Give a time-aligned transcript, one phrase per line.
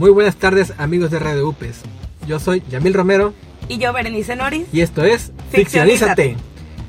[0.00, 1.82] Muy buenas tardes amigos de Radio UPES.
[2.26, 3.34] Yo soy Yamil Romero.
[3.68, 4.66] Y yo Berenice Noris.
[4.72, 6.38] Y esto es Ficcionízate.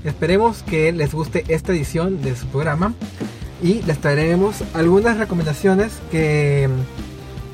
[0.06, 2.94] Esperemos que les guste esta edición de su programa.
[3.62, 6.70] Y les traeremos algunas recomendaciones que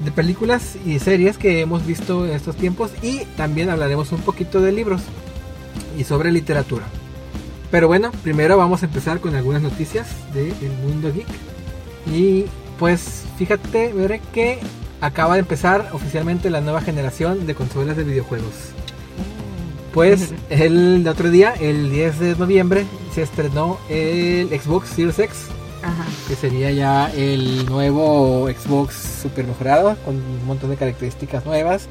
[0.06, 2.92] de películas y series que hemos visto en estos tiempos.
[3.02, 5.02] Y también hablaremos un poquito de libros
[5.98, 6.86] y sobre literatura.
[7.72, 10.54] Pero bueno, primero vamos a empezar con algunas noticias del
[10.84, 11.26] mundo geek.
[12.16, 12.46] Y
[12.78, 14.60] pues fíjate, veré que
[15.02, 18.54] acaba de empezar oficialmente la nueva generación de consolas de videojuegos.
[19.94, 25.38] Pues el otro día, el 10 de noviembre, se estrenó el Xbox Series X,
[26.28, 31.88] que sería ya el nuevo Xbox super mejorado, con un montón de características nuevas.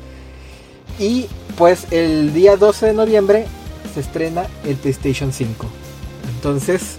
[0.98, 1.27] Y
[1.59, 3.46] pues el día 12 de noviembre
[3.93, 5.66] se estrena el PlayStation 5.
[6.37, 6.96] Entonces,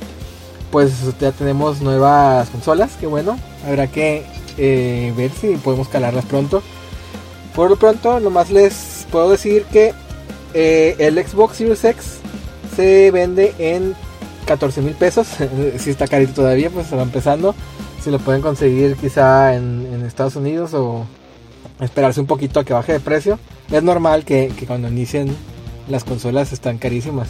[0.72, 4.26] pues ya tenemos nuevas consolas, que bueno, habrá que
[4.58, 6.62] eh, ver si podemos calarlas pronto.
[7.56, 9.94] Por lo pronto, nomás les puedo decir que
[10.54, 12.20] eh, el Xbox Series X
[12.76, 13.96] se vende en
[14.46, 15.28] 14 mil pesos.
[15.78, 17.56] si está carito todavía, pues se va empezando.
[18.04, 21.06] Si lo pueden conseguir quizá en, Estados Unidos o
[21.82, 23.40] esperarse un poquito a que baje de precio.
[23.72, 25.36] Es normal que, que cuando inicien
[25.90, 27.30] las consolas están carísimas.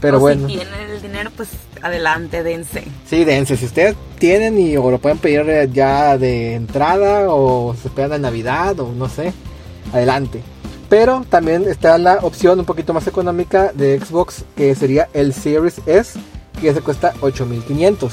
[0.00, 0.48] Pero bueno.
[0.48, 1.50] Si tienen el dinero, pues
[1.82, 2.84] adelante, dense.
[3.08, 3.56] Sí, dense.
[3.56, 8.22] Si ustedes tienen y o lo pueden pedir ya de entrada o se esperan en
[8.22, 9.32] Navidad o no sé,
[9.92, 10.42] adelante.
[10.88, 15.80] Pero también está la opción un poquito más económica de Xbox que sería el Series
[15.86, 16.18] S,
[16.60, 18.12] que se cuesta 8500.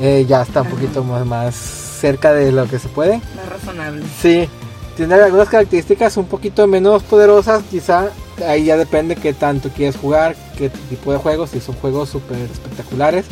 [0.00, 3.16] Eh, ya está un poquito más, más cerca de lo que se puede.
[3.34, 4.04] Más razonable.
[4.20, 4.48] Sí,
[4.96, 8.10] tiene algunas características un poquito menos poderosas, quizá
[8.46, 12.38] ahí ya depende qué tanto quieres jugar, qué tipo de juegos, si son juegos súper
[12.38, 13.26] espectaculares,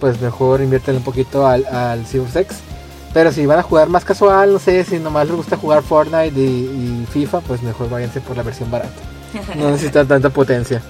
[0.00, 2.58] pues mejor inviértele un poquito al, al X.
[3.12, 6.40] Pero si van a jugar más casual, no sé, si nomás les gusta jugar Fortnite
[6.40, 9.02] y, FIFA, pues mejor váyanse por la versión barata.
[9.56, 10.80] No necesitan tanta potencia.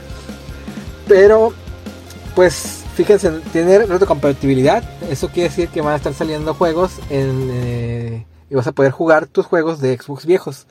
[1.09, 1.55] Pero,
[2.35, 4.85] pues fíjense, tiene retrocompatibilidad.
[5.11, 8.93] Eso quiere decir que van a estar saliendo juegos en, eh, y vas a poder
[8.93, 10.67] jugar tus juegos de Xbox viejos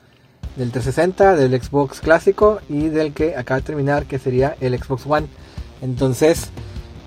[0.56, 5.04] del 360, del Xbox clásico y del que acaba de terminar, que sería el Xbox
[5.06, 5.26] One.
[5.82, 6.50] Entonces,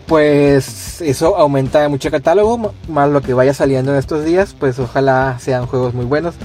[0.08, 4.80] pues eso aumenta mucho el catálogo, más lo que vaya saliendo en estos días, pues
[4.80, 6.36] ojalá sean juegos muy buenos.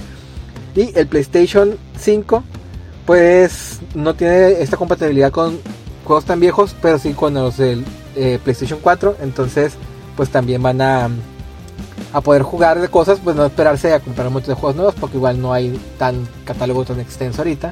[0.75, 2.43] Y el PlayStation 5,
[3.05, 5.59] pues no tiene esta compatibilidad con
[6.05, 7.83] juegos tan viejos, pero sí con los del
[8.15, 9.73] eh, PlayStation 4, entonces
[10.15, 11.09] pues también van a
[12.13, 15.17] a poder jugar de cosas, pues no esperarse a comprar muchos de juegos nuevos, porque
[15.17, 17.71] igual no hay tan catálogo tan extenso ahorita.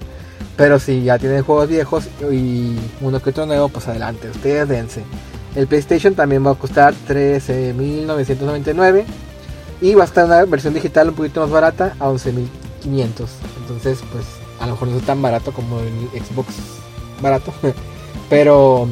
[0.56, 5.04] Pero si ya tienen juegos viejos y uno que otro nuevo, pues adelante, ustedes dense.
[5.56, 9.06] El PlayStation también va a costar 13.999
[9.82, 12.48] y va a estar una versión digital un poquito más barata a 11.500.
[13.62, 14.26] Entonces, pues
[14.60, 16.48] a lo mejor no es tan barato como el Xbox
[17.22, 17.54] barato,
[18.30, 18.88] pero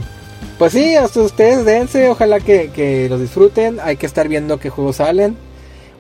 [0.57, 4.97] pues sí, hasta ustedes dense, ojalá que, los disfruten, hay que estar viendo qué juegos
[4.97, 5.35] salen.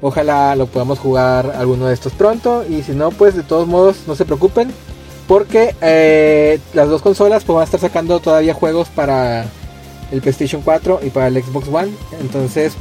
[0.01, 2.63] Ojalá lo podamos jugar alguno de estos pronto.
[2.69, 4.71] Y si no, pues de todos modos no se preocupen.
[5.27, 9.45] Porque eh, las dos consolas pues, van a estar sacando todavía juegos para
[10.11, 11.91] el PlayStation 4 y para el Xbox One.
[12.21, 12.73] Entonces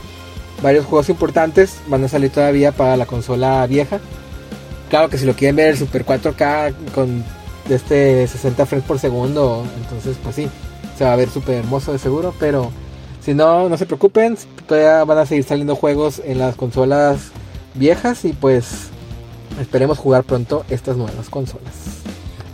[0.62, 4.00] varios juegos importantes van a salir todavía para la consola vieja.
[4.90, 7.24] Claro que si lo quieren ver el Super 4K con
[7.68, 10.48] este 60 frames por segundo, entonces pues sí,
[10.96, 12.70] se va a ver súper hermoso de seguro, pero
[13.20, 17.30] si no, no se preocupen, todavía van a seguir saliendo juegos en las consolas
[17.74, 18.88] viejas y pues
[19.60, 21.72] esperemos jugar pronto estas nuevas consolas.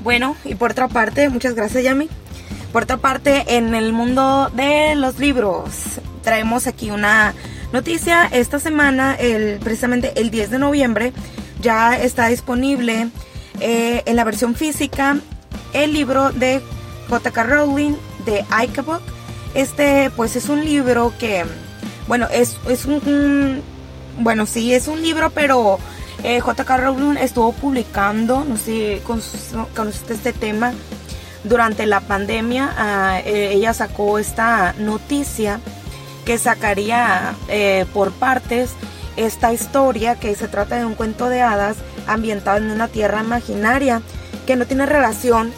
[0.02, 2.08] Bueno, y por otra parte, muchas gracias Yami.
[2.72, 5.70] Por otra parte, en el mundo de los libros,
[6.22, 7.34] traemos aquí una
[7.72, 8.26] noticia.
[8.26, 11.12] Esta semana, el, precisamente el 10 de noviembre,
[11.60, 13.08] ya está disponible
[13.58, 15.18] eh, en la versión física
[15.72, 16.60] el libro de
[17.08, 17.42] J.K.
[17.42, 19.02] Rowling de Icebook.
[19.54, 21.44] Este, pues es un libro que,
[22.06, 23.62] bueno, es, es un,
[24.18, 25.78] bueno, sí, es un libro, pero
[26.22, 26.76] eh, J.K.
[26.76, 29.02] Rowling estuvo publicando, no sé,
[29.74, 30.72] conociste este tema
[31.44, 32.72] durante la pandemia.
[32.76, 35.60] Ah, eh, ella sacó esta noticia
[36.24, 38.70] que sacaría eh, por partes
[39.16, 44.02] esta historia que se trata de un cuento de hadas ambientado en una tierra imaginaria
[44.46, 45.52] que no tiene relación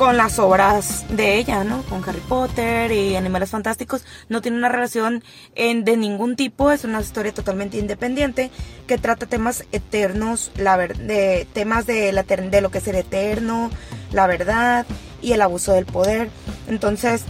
[0.00, 1.82] con las obras de ella, ¿no?
[1.82, 4.02] Con Harry Potter y Animales Fantásticos.
[4.30, 5.22] No tiene una relación
[5.54, 8.50] en, de ningún tipo, es una historia totalmente independiente
[8.86, 13.70] que trata temas eternos, la de, temas de, la, de lo que es el eterno,
[14.10, 14.86] la verdad
[15.20, 16.30] y el abuso del poder.
[16.66, 17.24] Entonces,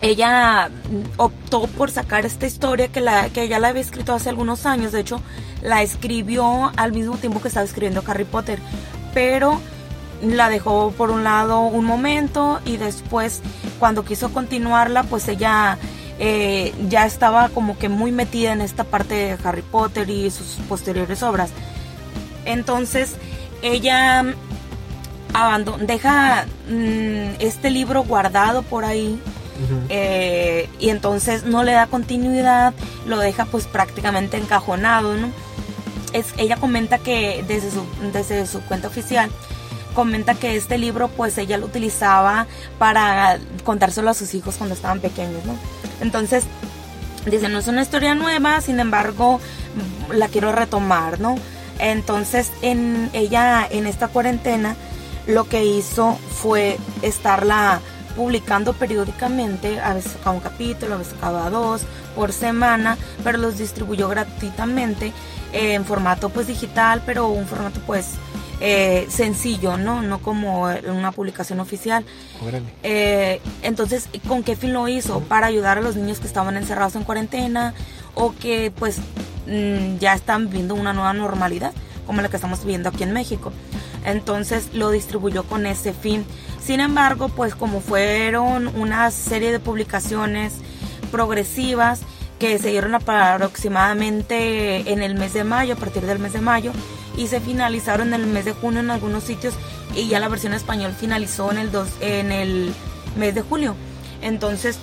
[0.00, 0.70] ella
[1.16, 4.92] optó por sacar esta historia que, la, que ella la había escrito hace algunos años.
[4.92, 5.20] De hecho,
[5.62, 8.60] la escribió al mismo tiempo que estaba escribiendo Harry Potter.
[9.12, 9.60] Pero
[10.22, 13.40] la dejó por un lado un momento y después
[13.78, 15.78] cuando quiso continuarla pues ella
[16.18, 20.58] eh, ya estaba como que muy metida en esta parte de Harry Potter y sus
[20.68, 21.50] posteriores obras.
[22.44, 23.14] Entonces
[23.62, 24.24] ella
[25.32, 29.20] abandona, deja mm, este libro guardado por ahí
[29.88, 32.74] eh, y entonces no le da continuidad,
[33.06, 35.30] lo deja pues prácticamente encajonado, ¿no?
[36.12, 39.30] Es, ella comenta que desde su, desde su cuenta oficial
[39.98, 42.46] comenta que este libro pues ella lo utilizaba
[42.78, 45.56] para contárselo a sus hijos cuando estaban pequeños, ¿no?
[46.00, 46.44] Entonces,
[47.26, 49.40] dice, no es una historia nueva, sin embargo,
[50.12, 51.34] la quiero retomar, ¿no?
[51.80, 54.76] Entonces, en ella en esta cuarentena
[55.26, 57.80] lo que hizo fue estarla
[58.14, 61.82] publicando periódicamente, a veces cada un capítulo, a veces cada dos
[62.14, 65.12] por semana, pero los distribuyó gratuitamente
[65.52, 68.12] en formato pues digital, pero un formato pues
[68.60, 70.02] eh, sencillo, ¿no?
[70.02, 72.04] No como una publicación oficial.
[72.82, 75.20] Eh, entonces, ¿con qué fin lo hizo?
[75.20, 77.74] Para ayudar a los niños que estaban encerrados en cuarentena
[78.14, 78.98] o que pues
[79.46, 81.72] mm, ya están viviendo una nueva normalidad,
[82.06, 83.52] como la que estamos viviendo aquí en México.
[84.04, 86.24] Entonces lo distribuyó con ese fin.
[86.60, 90.54] Sin embargo, pues como fueron una serie de publicaciones
[91.12, 92.00] progresivas
[92.38, 96.72] que se dieron aproximadamente en el mes de mayo, a partir del mes de mayo,
[97.16, 99.54] y se finalizaron en el mes de junio en algunos sitios
[99.94, 102.72] y ya la versión español finalizó en el, dos, en el
[103.16, 103.74] mes de julio.
[104.22, 104.78] Entonces,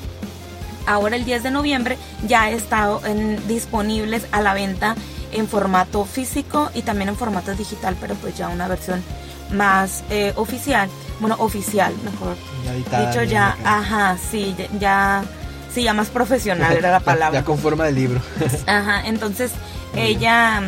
[0.86, 1.98] ahora el 10 de noviembre
[2.28, 3.02] ya estado
[3.48, 4.96] disponibles a la venta
[5.32, 9.04] en formato físico y también en formato digital, pero pues ya una versión
[9.52, 12.36] más eh, oficial, bueno, oficial, mejor
[13.06, 15.24] dicho ya, ajá, sí, ya,
[15.76, 17.42] sí, ya más profesional era la palabra.
[17.42, 18.22] Ya con forma de libro.
[18.66, 19.52] Ajá, entonces
[19.96, 20.62] ella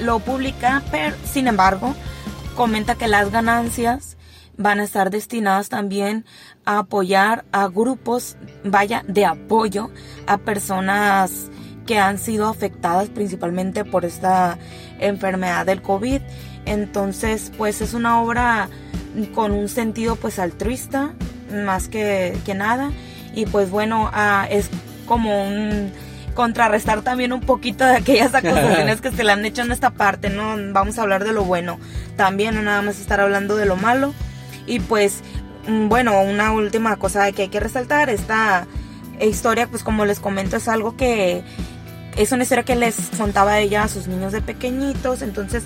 [0.00, 1.94] lo publica, pero sin embargo
[2.56, 4.16] comenta que las ganancias
[4.56, 6.26] van a estar destinadas también
[6.66, 9.90] a apoyar a grupos, vaya, de apoyo
[10.26, 11.48] a personas
[11.86, 14.58] que han sido afectadas principalmente por esta
[14.98, 16.20] enfermedad del COVID.
[16.66, 18.68] Entonces, pues es una obra
[19.34, 21.14] con un sentido pues altruista,
[21.52, 22.90] más que, que nada.
[23.34, 24.68] Y pues bueno, ah, es
[25.06, 25.92] como un
[26.34, 30.30] contrarrestar también un poquito de aquellas acusaciones que se le han hecho en esta parte,
[30.30, 30.56] ¿no?
[30.72, 31.78] Vamos a hablar de lo bueno
[32.16, 34.14] también, no nada más estar hablando de lo malo.
[34.66, 35.20] Y pues,
[35.68, 38.66] mm, bueno, una última cosa que hay que resaltar, esta
[39.20, 41.42] historia, pues como les comento, es algo que
[42.16, 45.64] es una historia que les contaba ella a sus niños de pequeñitos, entonces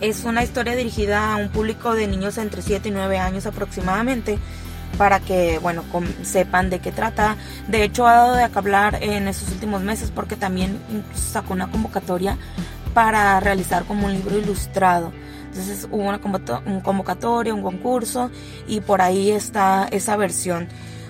[0.00, 4.38] es una historia dirigida a un público de niños entre 7 y 9 años aproximadamente
[4.96, 5.84] para que, bueno,
[6.22, 7.36] sepan de qué trata.
[7.68, 10.78] De hecho, ha dado de hablar en esos últimos meses porque también
[11.14, 12.36] sacó una convocatoria
[12.94, 15.12] para realizar como un libro ilustrado.
[15.46, 18.30] Entonces hubo una convocatoria, un concurso
[18.66, 20.68] y por ahí está esa versión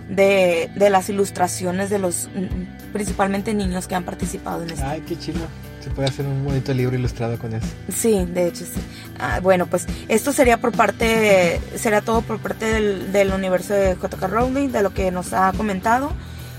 [0.09, 4.87] de, de las ilustraciones de los mm, principalmente niños que han participado en esto.
[4.87, 5.41] Ay, qué chido
[5.89, 7.67] se puede hacer un bonito libro ilustrado con eso.
[7.95, 8.81] Sí, de hecho sí.
[9.19, 13.95] Ah, bueno, pues esto sería por parte, será todo por parte del, del universo de
[13.95, 14.27] J.K.
[14.27, 16.13] Rowling, de lo que nos ha comentado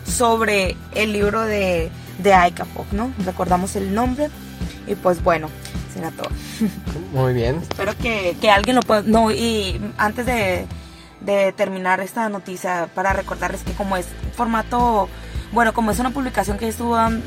[0.06, 3.12] sobre el libro de, de Aika ¿no?
[3.26, 4.30] Recordamos el nombre
[4.88, 5.50] y pues bueno,
[5.94, 6.30] será todo.
[7.14, 7.58] Muy bien.
[7.58, 9.04] Espero que, que alguien lo pueda...
[9.04, 10.66] No, y antes de,
[11.22, 15.08] de terminar esta noticia, para recordarles que como es formato
[15.52, 17.20] bueno, como es una publicación que estuvo mm,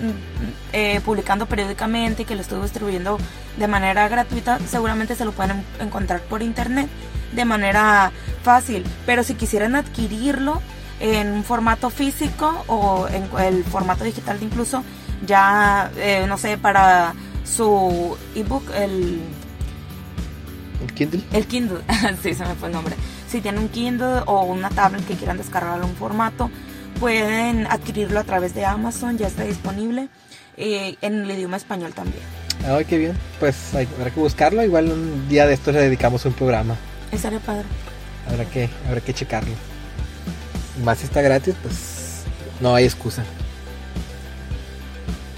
[0.73, 3.19] eh, publicando periódicamente y que lo estuvo distribuyendo
[3.57, 6.89] de manera gratuita, seguramente se lo pueden encontrar por internet
[7.33, 8.13] de manera
[8.43, 8.85] fácil.
[9.07, 10.61] Pero si quisieran adquirirlo
[11.01, 14.85] en un formato físico o en el formato digital incluso,
[15.27, 17.15] ya, eh, no sé, para
[17.45, 19.21] su ebook, el...
[20.81, 21.23] ¿El Kindle?
[21.33, 21.81] El Kindle,
[22.23, 22.95] sí, se me fue el nombre.
[23.29, 26.51] Si tienen un Kindle o una tablet que quieran descargarlo en un formato,
[26.99, 30.09] pueden adquirirlo a través de Amazon, ya está disponible
[30.57, 32.23] eh, en el idioma español también.
[32.67, 33.17] Ay, qué bien.
[33.41, 34.63] Pues habrá que buscarlo.
[34.63, 36.77] Igual un día de estos le dedicamos un programa.
[37.11, 37.65] Estaría padre.
[38.29, 39.53] Habrá que, habrá que checarlo.
[40.85, 42.23] Más si está gratis, pues
[42.61, 43.25] no hay excusa.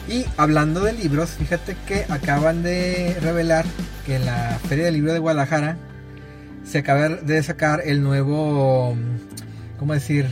[0.09, 3.65] Y hablando de libros, fíjate que acaban de revelar
[4.05, 5.79] que en la Feria del Libro de Guadalajara
[6.65, 8.95] se acaba de sacar el nuevo,
[9.79, 10.27] ¿cómo decir?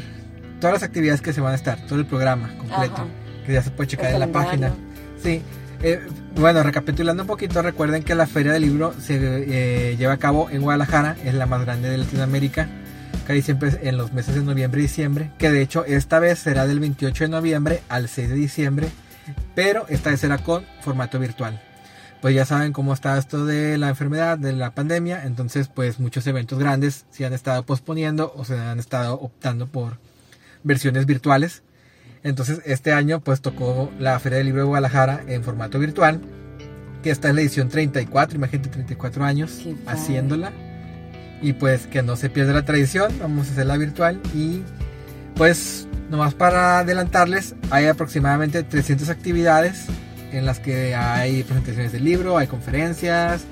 [0.62, 3.04] Todas las actividades que se van a estar, todo el programa completo,
[3.44, 4.72] que ya se puede checar en la página.
[5.20, 5.42] Sí,
[5.82, 6.00] eh,
[6.36, 10.50] bueno, recapitulando un poquito, recuerden que la Feria del Libro se eh, lleva a cabo
[10.50, 12.68] en Guadalajara, es la más grande de Latinoamérica.
[13.26, 16.68] casi siempre en los meses de noviembre y diciembre, que de hecho esta vez será
[16.68, 18.88] del 28 de noviembre al 6 de diciembre,
[19.56, 21.60] pero esta vez será con formato virtual.
[22.20, 26.24] Pues ya saben cómo está esto de la enfermedad, de la pandemia, entonces pues muchos
[26.28, 29.98] eventos grandes se han estado posponiendo o se han estado optando por
[30.64, 31.62] versiones virtuales.
[32.22, 36.20] Entonces este año pues tocó la Feria del Libro de Guadalajara en formato virtual,
[37.02, 40.52] que está en la edición 34, imagínate 34 años haciéndola.
[41.40, 44.62] Y pues que no se pierda la tradición, vamos a hacerla virtual y
[45.34, 49.86] pues nomás para adelantarles, hay aproximadamente 300 actividades
[50.30, 53.42] en las que hay presentaciones de libro, hay conferencias,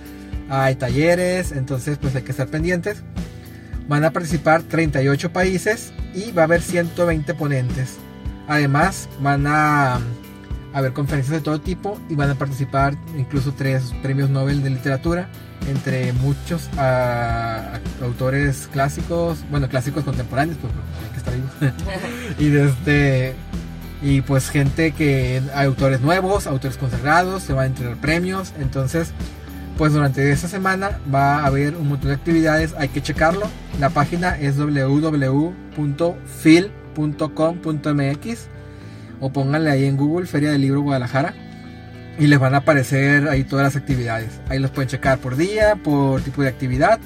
[0.48, 3.02] hay talleres, entonces pues hay que estar pendientes.
[3.90, 7.96] Van a participar 38 países y va a haber 120 ponentes.
[8.46, 9.98] Además, van a
[10.72, 15.28] haber conferencias de todo tipo y van a participar incluso tres premios Nobel de literatura,
[15.68, 16.70] entre muchos
[18.00, 22.38] autores clásicos, bueno, clásicos contemporáneos, pues hay que estar vivos.
[22.38, 23.34] y desde
[24.02, 29.10] y pues gente que autores nuevos, autores consagrados, se van a entregar premios, entonces
[29.80, 33.46] pues durante esta semana va a haber un montón de actividades, hay que checarlo.
[33.80, 35.40] La página es www.fil
[37.34, 38.48] .com.mx
[39.20, 41.32] o pónganle ahí en Google Feria del Libro Guadalajara
[42.18, 44.42] y les van a aparecer ahí todas las actividades.
[44.50, 47.00] Ahí los pueden checar por día, por tipo de actividad.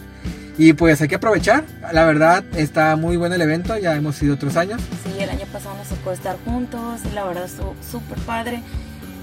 [0.59, 1.63] Y pues hay que aprovechar.
[1.93, 4.83] La verdad está muy bueno el evento, ya hemos ido otros años.
[5.05, 8.65] Sí, el año pasado nos tocó estar juntos y la verdad estuvo súper padre.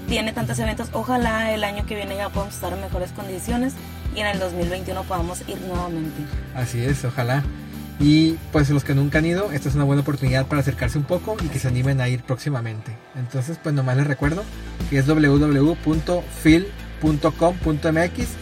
[0.08, 0.88] Tiene tantos eventos.
[0.92, 3.74] Ojalá el año que viene ya podamos estar en mejores condiciones
[4.14, 6.22] y en el 2021 podamos ir nuevamente.
[6.54, 7.42] Así es, ojalá.
[8.00, 11.04] Y pues los que nunca han ido, esta es una buena oportunidad para acercarse un
[11.04, 12.96] poco y que se animen a ir próximamente.
[13.14, 14.42] Entonces, pues nomás les recuerdo
[14.90, 15.68] que es www.fil.com.mx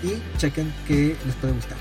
[0.03, 1.77] y chequen que les puede gustar.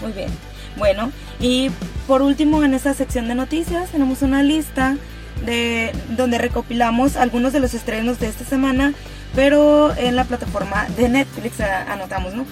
[0.00, 0.30] Muy bien.
[0.76, 1.10] Bueno,
[1.40, 1.70] y
[2.06, 4.96] por último en esta sección de noticias tenemos una lista
[5.44, 8.94] de donde recopilamos algunos de los estrenos de esta semana,
[9.34, 12.44] pero en la plataforma de Netflix eh, anotamos, ¿no?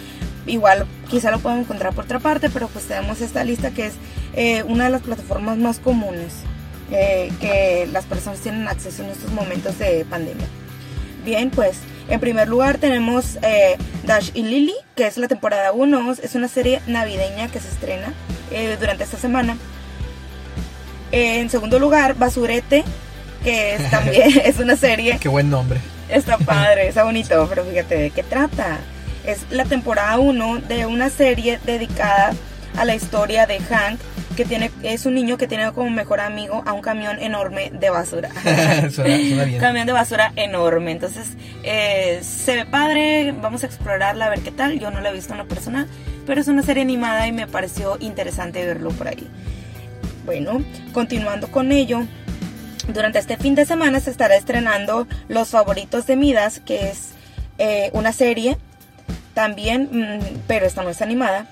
[0.48, 3.94] igual quizá lo pueden encontrar por otra parte, pero pues tenemos esta lista que es
[4.34, 6.32] eh, una de las plataformas más comunes
[6.90, 10.46] eh, que las personas tienen acceso en estos momentos de pandemia.
[11.24, 11.78] Bien, pues
[12.08, 16.48] en primer lugar tenemos eh, Dash y Lily, que es la temporada 1, es una
[16.48, 18.12] serie navideña que se estrena
[18.80, 19.58] durante esta semana.
[21.12, 22.84] En segundo lugar, Basurete,
[23.44, 25.18] que es también es una serie.
[25.20, 25.80] Qué buen nombre.
[26.08, 28.78] Está padre, está bonito, pero fíjate de qué trata
[29.28, 32.32] es la temporada 1 de una serie dedicada
[32.76, 34.00] a la historia de Hank,
[34.36, 37.90] que tiene, es un niño que tiene como mejor amigo a un camión enorme de
[37.90, 38.30] basura.
[39.60, 40.92] Camión de basura enorme.
[40.92, 44.78] Entonces, eh, se ve padre, vamos a explorarla a ver qué tal.
[44.78, 45.86] Yo no la he visto en lo personal,
[46.26, 49.28] pero es una serie animada y me pareció interesante verlo por ahí.
[50.28, 52.02] Bueno, continuando con ello,
[52.92, 57.12] durante este fin de semana se estará estrenando Los Favoritos de Midas, que es
[57.56, 58.58] eh, una serie
[59.32, 61.46] también, mm, pero esta no es animada.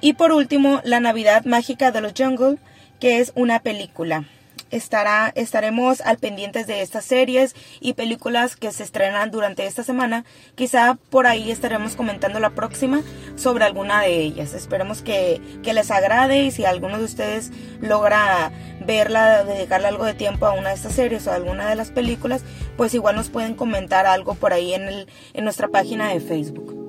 [0.00, 2.58] Y por último, La Navidad Mágica de los Jungle,
[3.00, 4.26] que es una película.
[4.72, 10.24] Estará, estaremos al pendientes de estas series y películas que se estrenan durante esta semana.
[10.54, 13.02] Quizá por ahí estaremos comentando la próxima
[13.36, 14.54] sobre alguna de ellas.
[14.54, 18.50] Esperemos que, que les agrade y si alguno de ustedes logra
[18.84, 22.42] verla, dedicarle algo de tiempo a una de estas series o alguna de las películas,
[22.78, 26.82] pues igual nos pueden comentar algo por ahí en, el, en nuestra página de Facebook.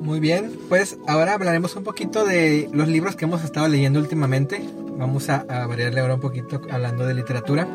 [0.00, 4.62] Muy bien, pues ahora hablaremos un poquito de los libros que hemos estado leyendo últimamente.
[4.98, 7.66] Vamos a, variarle ahora un poquito hablando de literatura.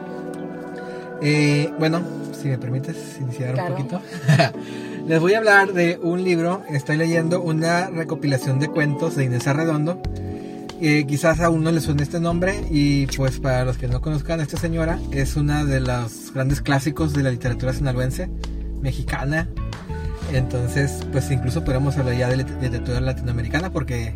[1.21, 4.01] Eh, bueno, si me permites iniciar un poquito.
[5.07, 6.61] Les voy a hablar de un libro.
[6.69, 10.01] Estoy leyendo una recopilación de cuentos de Inés Arredondo.
[10.81, 14.39] Eh, quizás a uno le suene este nombre y pues para los que no conozcan
[14.39, 18.29] a esta señora es una de los grandes clásicos de la literatura sinaloense,
[18.81, 19.49] mexicana,
[20.31, 24.15] entonces, pues incluso podemos hablar ya de literatura latinoamericana porque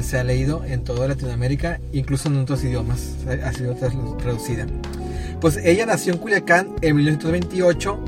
[0.00, 3.14] se ha leído en toda Latinoamérica, incluso en otros idiomas,
[3.44, 4.66] ha sido traducida.
[5.40, 7.98] Pues ella nació en Culiacán en 1928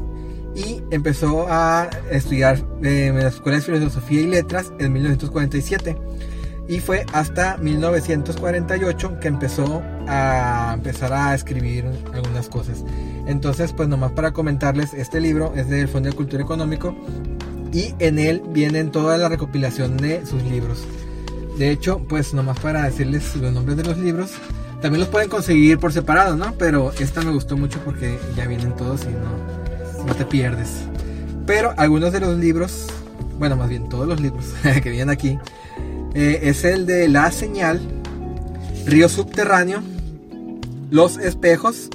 [0.56, 5.96] y empezó a estudiar en la Escuela de Filosofía y Letras en 1947
[6.70, 12.84] y fue hasta 1948 que empezó a empezar a escribir algunas cosas.
[13.26, 16.94] Entonces, pues nomás para comentarles, este libro es del Fondo de Cultura Económico
[17.72, 20.86] y en él vienen toda la recopilación de sus libros.
[21.60, 24.30] De hecho, pues nomás para decirles los nombres de los libros,
[24.80, 26.54] también los pueden conseguir por separado, ¿no?
[26.54, 30.70] Pero esta me gustó mucho porque ya vienen todos y no, no te pierdes.
[31.44, 32.86] Pero algunos de los libros,
[33.38, 34.46] bueno, más bien todos los libros
[34.82, 35.38] que vienen aquí,
[36.14, 37.78] Eh, es el de La Señal,
[38.86, 39.82] Río Subterráneo,
[40.90, 41.90] Los Espejos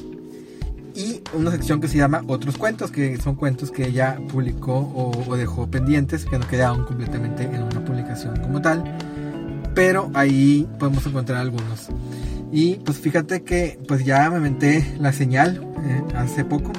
[0.94, 4.78] y una sección que se llama Otros Cuentos, que son cuentos que ella publicó
[5.28, 8.84] o, dejó pendientes, que no quedaron completamente en una publicación como tal,
[9.76, 11.90] pero ahí podemos encontrar algunos.
[12.52, 16.72] Y pues fíjate que pues ya me aventé la señal eh, hace poco,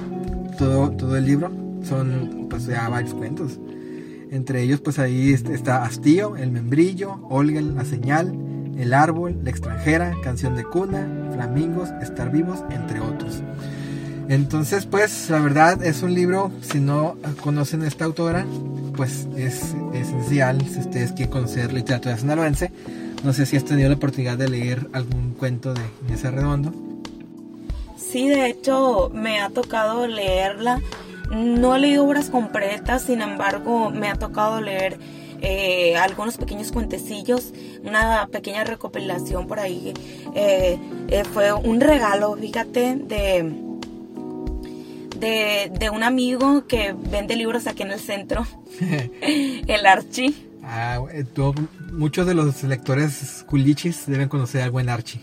[0.59, 1.53] todo, todo el libro,
[1.85, 3.61] son pues ya varios cuentos.
[4.31, 8.35] Entre ellos pues ahí está Hastío, El Membrillo, Olga, La Señal,
[8.77, 13.43] El Árbol, La Extranjera, Canción de Cuna, Flamingos, Estar Vivos, entre otros.
[14.29, 18.45] Entonces, pues, la verdad es un libro, si no conocen a esta autora,
[18.97, 22.71] pues es esencial si ustedes quieren conocer literatura sinaloense.
[23.23, 26.73] No sé si has tenido la oportunidad de leer algún cuento de Inés Redondo.
[27.97, 30.81] Sí, de hecho, me ha tocado leerla.
[31.31, 34.99] No he leído obras completas, sin embargo, me ha tocado leer
[35.41, 39.93] eh, algunos pequeños cuentecillos, una pequeña recopilación por ahí.
[40.35, 43.66] Eh, eh, fue un regalo, fíjate, de
[45.19, 48.47] de, un amigo que vende libros aquí en el centro,
[49.21, 50.35] el Archie.
[50.63, 51.25] Ah, eh,
[51.93, 55.21] muchos de los lectores culichis deben conocer al buen Archie.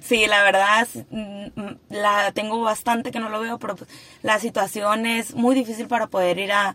[0.00, 1.46] Sí, la verdad, mm,
[1.90, 3.76] la tengo bastante que no lo veo, pero
[4.22, 6.74] la situación es muy difícil para poder ir a,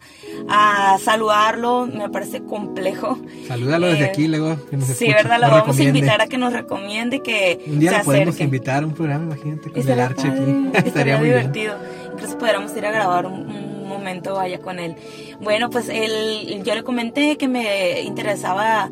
[1.03, 3.20] saludarlo, me parece complejo.
[3.48, 6.38] Salúdalo desde eh, aquí, luego que nos Sí, verdad, lo vamos a invitar a que
[6.38, 10.29] nos recomiende que Un día lo podemos invitar a un programa, imagínate, con el Archie
[10.29, 10.70] aquí.
[10.88, 11.75] Estaría, muy divertido
[12.19, 14.95] incluso podríamos ir a grabar un, momento vaya con él.
[15.41, 18.89] Bueno, pues él, yo le comenté que me interesaba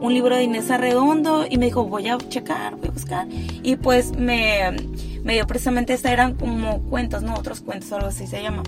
[0.00, 3.26] un libro de Inés Arredondo y me dijo, voy a checar, voy a buscar.
[3.64, 4.70] Y pues me,
[5.24, 7.34] me dio precisamente, esta eran como cuentos, ¿no?
[7.34, 8.62] Otros cuentos, algo así se llama.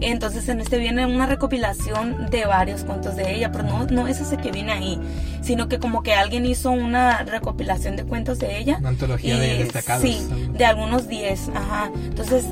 [0.00, 4.20] Entonces en este viene una recopilación de varios cuentos de ella, pero no, no es
[4.20, 4.98] ese que viene ahí,
[5.42, 8.76] sino que como que alguien hizo una recopilación de cuentos de ella.
[8.78, 10.02] Una antología de destacados.
[10.02, 11.90] Sí, de algunos 10, ajá.
[12.04, 12.44] Entonces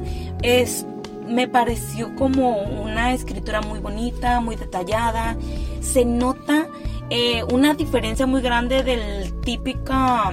[0.43, 0.87] es
[1.27, 5.37] me pareció como una escritura muy bonita, muy detallada.
[5.81, 6.69] Se nota
[7.11, 10.31] eh, una diferencia muy grande del típica,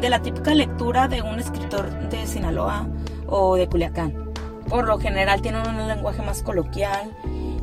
[0.00, 2.86] de la típica lectura de un escritor de Sinaloa
[3.26, 4.32] o de Culiacán.
[4.68, 7.10] Por lo general tiene un lenguaje más coloquial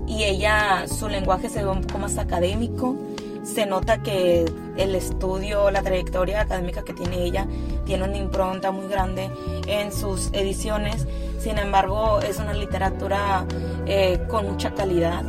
[0.07, 2.95] y ella, su lenguaje se ve un poco más académico.
[3.43, 4.45] Se nota que
[4.75, 7.47] el estudio, la trayectoria académica que tiene ella,
[7.85, 9.29] tiene una impronta muy grande
[9.67, 11.05] en sus ediciones
[11.45, 13.45] sin embargo, es una literatura
[13.85, 15.23] eh, con mucha calidad,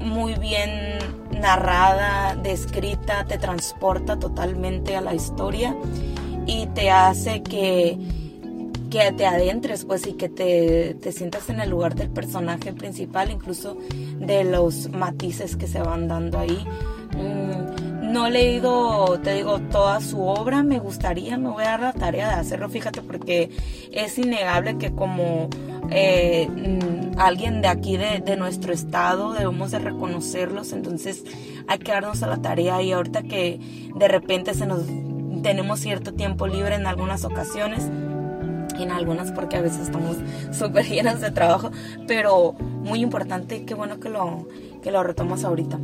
[0.00, 0.98] muy bien
[1.30, 5.74] narrada, descrita, te transporta totalmente a la historia
[6.44, 7.98] y te hace que,
[8.90, 13.30] que te adentres pues y que te, te, sientas en el lugar del personaje principal,
[13.30, 13.78] incluso
[14.18, 16.66] de los matices que se van dando ahí.
[17.16, 17.77] Mm,
[18.08, 21.92] no he leído, te digo, toda su obra, me gustaría, me voy a dar la
[21.92, 23.50] tarea de hacerlo, fíjate, porque
[23.92, 25.48] es innegable que como
[25.90, 31.24] eh, mm, alguien de aquí, de, nuestro estado, debemos de reconocerlos, entonces
[31.66, 33.60] hay que darnos a la tarea y ahorita que
[33.94, 34.84] de repente se nos
[35.42, 37.84] tenemos cierto tiempo libre en algunas ocasiones,
[38.78, 40.16] en algunas porque a veces estamos
[40.52, 41.70] súper llenas de trabajo,
[42.06, 44.46] pero muy importante, qué bueno que lo,
[44.82, 45.78] que lo retomas ahorita.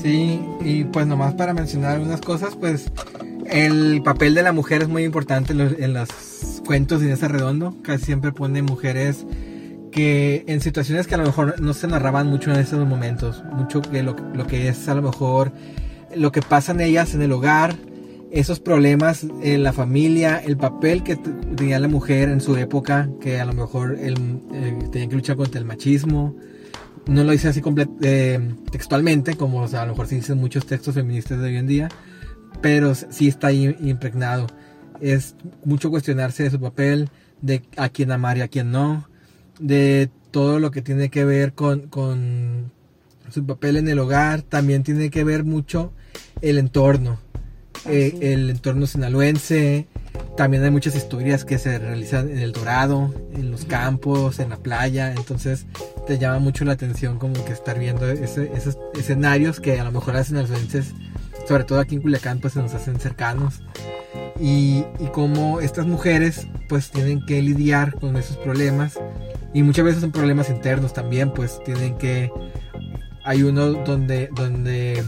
[0.00, 2.90] Sí, y pues nomás para mencionar algunas cosas, pues
[3.50, 6.08] el papel de la mujer es muy importante en los,
[6.64, 7.74] cuentos de ese Redondo.
[7.82, 9.24] Casi siempre pone mujeres
[9.90, 13.80] que en situaciones que a lo mejor no se narraban mucho en esos momentos, mucho
[13.80, 14.14] que lo,
[14.46, 15.52] que es a lo mejor
[16.14, 17.74] lo que pasa en ellas en el hogar,
[18.30, 23.40] esos problemas en la familia, el papel que tenía la mujer en su época, que
[23.40, 26.36] a lo mejor él, eh, tenía que luchar contra el machismo,
[27.06, 27.62] no lo dice así
[28.02, 31.88] eh, textualmente, como a lo mejor sí dicen muchos textos feministas de hoy en día,
[32.60, 34.46] pero sí está impregnado.
[35.00, 39.08] Es mucho cuestionarse de su papel, de a quién amar y a quién no,
[39.60, 42.72] de todo lo que tiene que ver con, con
[43.30, 45.92] su papel en el hogar, también tiene que ver mucho
[46.40, 47.20] el entorno,
[47.88, 49.86] eh, el entorno sinaloense,
[50.36, 54.56] también hay muchas historias que se realizan en el Dorado, en los campos, en la
[54.56, 55.66] playa, entonces
[56.06, 60.16] te llama mucho la atención como que estar viendo esos escenarios que a lo mejor
[60.16, 60.94] hacen los sinaloenses,
[61.48, 63.62] sobre todo aquí en Culiacán, pues se nos hacen cercanos.
[64.38, 68.98] Y, y como estas mujeres pues tienen que lidiar con esos problemas.
[69.54, 72.30] Y muchas veces son problemas internos también, pues tienen que...
[73.24, 75.02] Hay uno donde, donde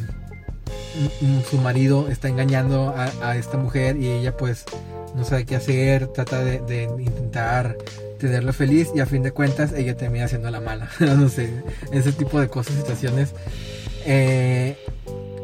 [1.48, 4.64] su marido está engañando a, esta mujer y ella pues
[5.14, 7.76] no sabe qué hacer, trata de, intentar
[8.18, 10.90] tenerlo feliz y a fin de cuentas ella termina haciendo la mala.
[11.00, 11.52] no sé,
[11.92, 13.30] ese tipo de cosas, situaciones.
[14.04, 14.76] Eh,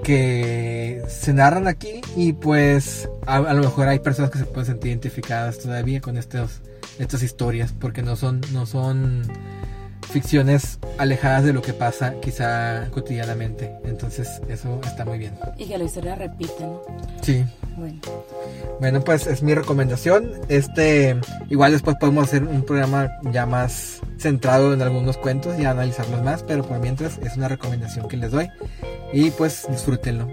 [0.05, 4.91] que se narran aquí y pues a, lo mejor hay personas que se pueden sentir
[4.91, 6.61] identificadas todavía con estas
[7.23, 9.23] historias porque no son, no son
[10.15, 13.75] ficciones alejadas de lo que pasa quizá cotidianamente.
[13.85, 15.35] Entonces eso está muy bien.
[15.59, 16.83] Y que la historia repite, ¿no?
[17.21, 17.45] Sí.
[17.77, 18.01] Bueno.
[18.79, 20.31] Bueno, pues es mi recomendación.
[20.49, 21.17] Este,
[21.51, 26.45] igual después podemos hacer un programa ya más centrado en algunos cuentos y analizarlos más,
[26.45, 28.49] pero por mientras es una recomendación que les doy.
[29.13, 30.29] Y pues disfrútenlo.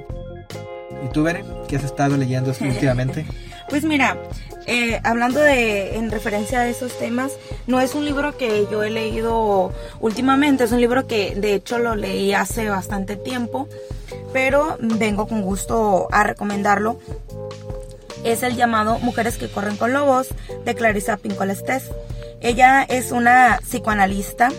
[1.04, 1.44] ¿Y tú, Bere?
[1.68, 3.26] ¿Qué has estado leyendo últimamente?
[3.72, 4.18] Pues mira,
[4.68, 7.32] eh, hablando de en referencia a esos temas,
[7.68, 11.80] no es un libro que yo he leído últimamente, es un libro que de hecho
[11.80, 13.70] lo leí hace bastante tiempo,
[14.34, 17.00] pero vengo con gusto a recomendarlo.
[18.26, 20.28] Es el llamado Mujeres que corren con lobos
[20.66, 21.56] de Clarissa Pinkola
[22.42, 24.50] Ella es una psicoanalista,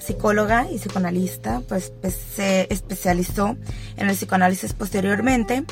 [0.00, 3.56] psicóloga y psicoanalista, pues, pues se especializó
[3.96, 5.62] en el psicoanálisis posteriormente.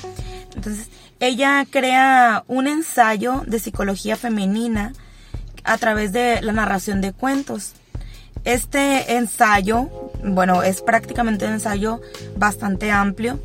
[0.54, 0.88] Entonces,
[1.20, 4.92] ella crea un ensayo de psicología femenina
[5.64, 7.72] a través de la narración de cuentos.
[8.44, 9.90] Este ensayo,
[10.24, 12.00] bueno, es prácticamente un ensayo
[12.37, 13.40] bastante amplio.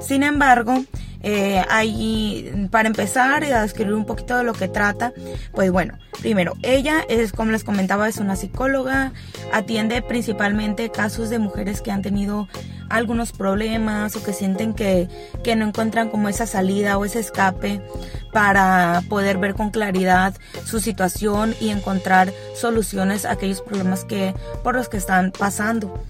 [0.00, 0.84] Sin embargo,
[1.22, 5.12] eh, para empezar y a describir un poquito de lo que trata,
[5.52, 9.12] pues bueno, primero, ella es, como les comentaba, es una psicóloga,
[9.52, 12.48] atiende principalmente casos de mujeres que han tenido
[12.88, 15.08] algunos problemas o que sienten que,
[15.44, 17.82] que no encuentran como esa salida o ese escape
[18.32, 24.74] para poder ver con claridad su situación y encontrar soluciones a aquellos problemas que, por
[24.74, 26.02] los que están pasando.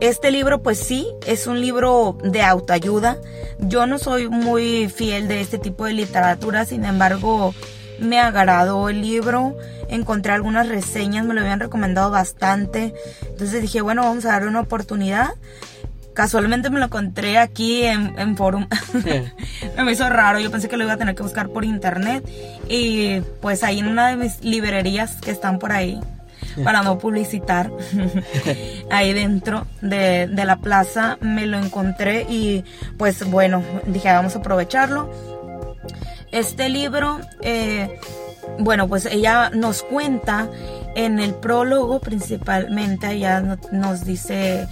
[0.00, 3.16] Este libro, pues sí, es un libro de autoayuda.
[3.60, 7.54] Yo no soy muy fiel de este tipo de literatura, sin embargo,
[7.98, 9.56] me agradó el libro.
[9.88, 12.92] Encontré algunas reseñas, me lo habían recomendado bastante.
[13.22, 15.30] Entonces dije, bueno, vamos a dar una oportunidad.
[16.12, 18.66] Casualmente me lo encontré aquí en, en Forum.
[19.82, 22.22] me hizo raro, yo pensé que lo iba a tener que buscar por internet.
[22.68, 26.00] Y pues ahí en una de mis librerías que están por ahí
[26.64, 27.70] para no publicitar.
[28.90, 32.64] Ahí dentro de, la plaza me lo encontré y
[32.96, 35.10] pues bueno, dije vamos a aprovecharlo.
[36.32, 37.98] Este libro, eh,
[38.58, 40.48] bueno, pues ella nos cuenta
[40.94, 44.66] en el prólogo principalmente, ella nos dice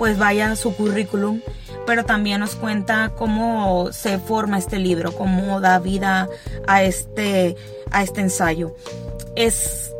[0.00, 1.40] pues vaya su currículum,
[1.86, 6.26] pero también nos cuenta cómo se forma este libro, cómo da vida
[6.66, 7.54] a este,
[7.90, 8.74] a este ensayo.
[9.36, 9.92] Es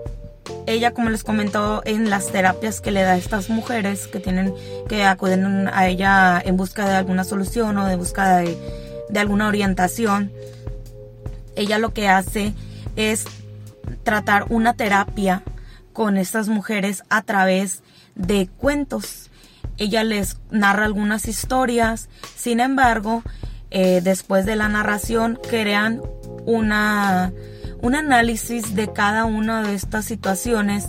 [0.71, 4.55] ella, como les comentó, en las terapias que le da a estas mujeres que tienen
[4.89, 8.57] que acuden a ella en busca de alguna solución o de busca de,
[9.19, 10.31] alguna orientación,
[11.57, 12.55] ella lo que hace
[12.95, 13.25] es
[14.05, 15.43] tratar una terapia
[15.93, 17.83] con estas mujeres a través
[18.15, 19.31] de cuentos.
[19.77, 23.23] Ella les narra algunas historias, sin embargo,
[23.71, 26.01] eh, después de la narración crean
[26.47, 27.33] una
[27.83, 30.89] un análisis de cada una de estas situaciones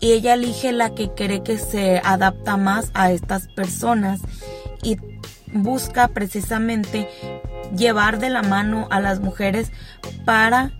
[0.00, 4.20] y ella elige la que cree que se adapta más a estas personas
[4.82, 4.96] y
[5.52, 7.08] busca precisamente
[7.76, 9.70] llevar de la mano a las mujeres
[10.24, 10.72] para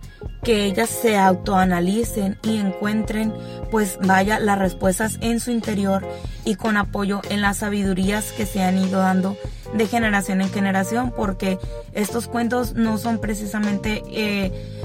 [0.43, 3.33] que ellas se autoanalicen y encuentren
[3.71, 6.07] pues vaya las respuestas en su interior
[6.45, 9.37] y con apoyo en las sabidurías que se han ido dando
[9.75, 11.59] de generación en generación porque
[11.93, 14.80] estos cuentos no son precisamente eh,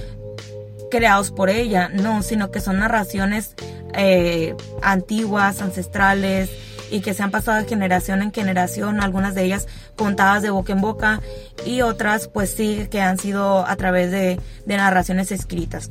[0.90, 3.56] creados por ella, no, sino que son narraciones
[3.94, 6.50] eh, antiguas, ancestrales
[6.92, 10.74] y que se han pasado de generación en generación, algunas de ellas contadas de boca
[10.74, 11.22] en boca
[11.66, 15.90] y otras pues sí que han sido a través de, de narraciones escritas.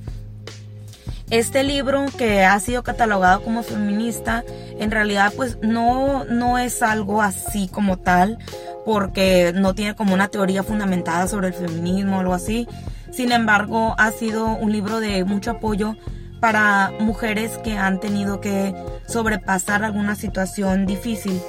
[1.30, 4.44] Este libro que ha sido catalogado como feminista,
[4.78, 8.38] en realidad pues no, no es algo así como tal,
[8.84, 12.68] porque no tiene como una teoría fundamentada sobre el feminismo o algo así,
[13.14, 15.96] sin embargo, ha sido un libro de mucho apoyo
[16.40, 18.74] para mujeres que han tenido que
[19.06, 21.40] sobrepasar alguna situación difícil.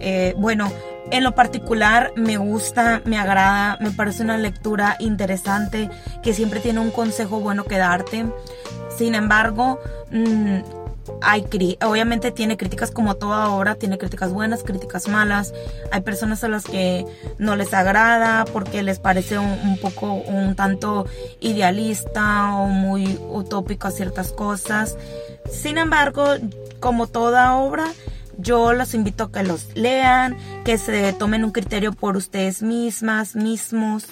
[0.00, 0.70] Eh, bueno,
[1.10, 5.90] en lo particular me gusta, me agrada, me parece una lectura interesante
[6.22, 8.26] que siempre tiene un consejo bueno que darte.
[8.96, 10.81] Sin embargo, mm,
[11.20, 11.46] hay
[11.84, 15.52] obviamente tiene críticas como toda obra, tiene críticas buenas, críticas malas.
[15.90, 17.06] Hay personas a las que
[17.38, 21.06] no les agrada porque les parece un, poco un tanto
[21.40, 24.96] idealista o muy utópico a ciertas cosas.
[25.50, 26.24] Sin embargo,
[26.80, 27.86] como toda obra,
[28.38, 33.36] yo los invito a que los lean, que se tomen un criterio por ustedes mismas,
[33.36, 34.06] mismos.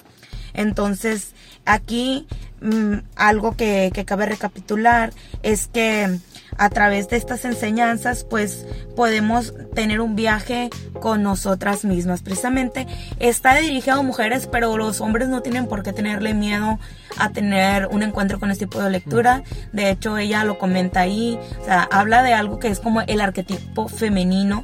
[0.53, 1.33] Entonces,
[1.65, 2.27] aquí
[2.61, 6.19] mm, algo que, que cabe recapitular es que
[6.61, 10.69] a través de estas enseñanzas pues podemos tener un viaje
[10.99, 12.21] con nosotras mismas.
[12.21, 12.85] Precisamente
[13.17, 16.77] está dirigido a mujeres, pero los hombres no tienen por qué tenerle miedo
[17.17, 19.41] a tener un encuentro con este tipo de lectura.
[19.73, 23.21] De hecho, ella lo comenta ahí, o sea, habla de algo que es como el
[23.21, 24.63] arquetipo femenino.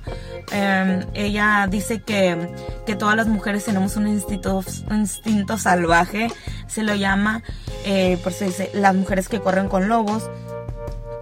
[0.51, 2.53] Em, ella dice que,
[2.85, 6.27] que, todas las mujeres tenemos un instinto, un instinto salvaje,
[6.67, 7.41] se lo llama,
[7.85, 10.29] eh, por eso dice, las mujeres que corren con lobos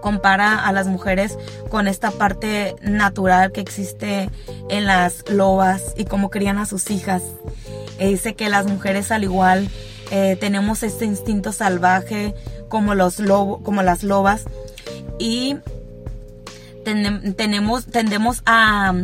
[0.06, 1.36] compara a las mujeres
[1.68, 4.30] con esta parte natural que existe
[4.68, 7.24] en las lobas y cómo crían a sus hijas.
[7.98, 9.68] E dice que las mujeres al igual
[10.12, 12.36] eh, tenemos este instinto salvaje
[12.68, 14.44] como, los lobo, como las lobas
[15.18, 15.56] y
[16.84, 18.94] tenemos, tendemos a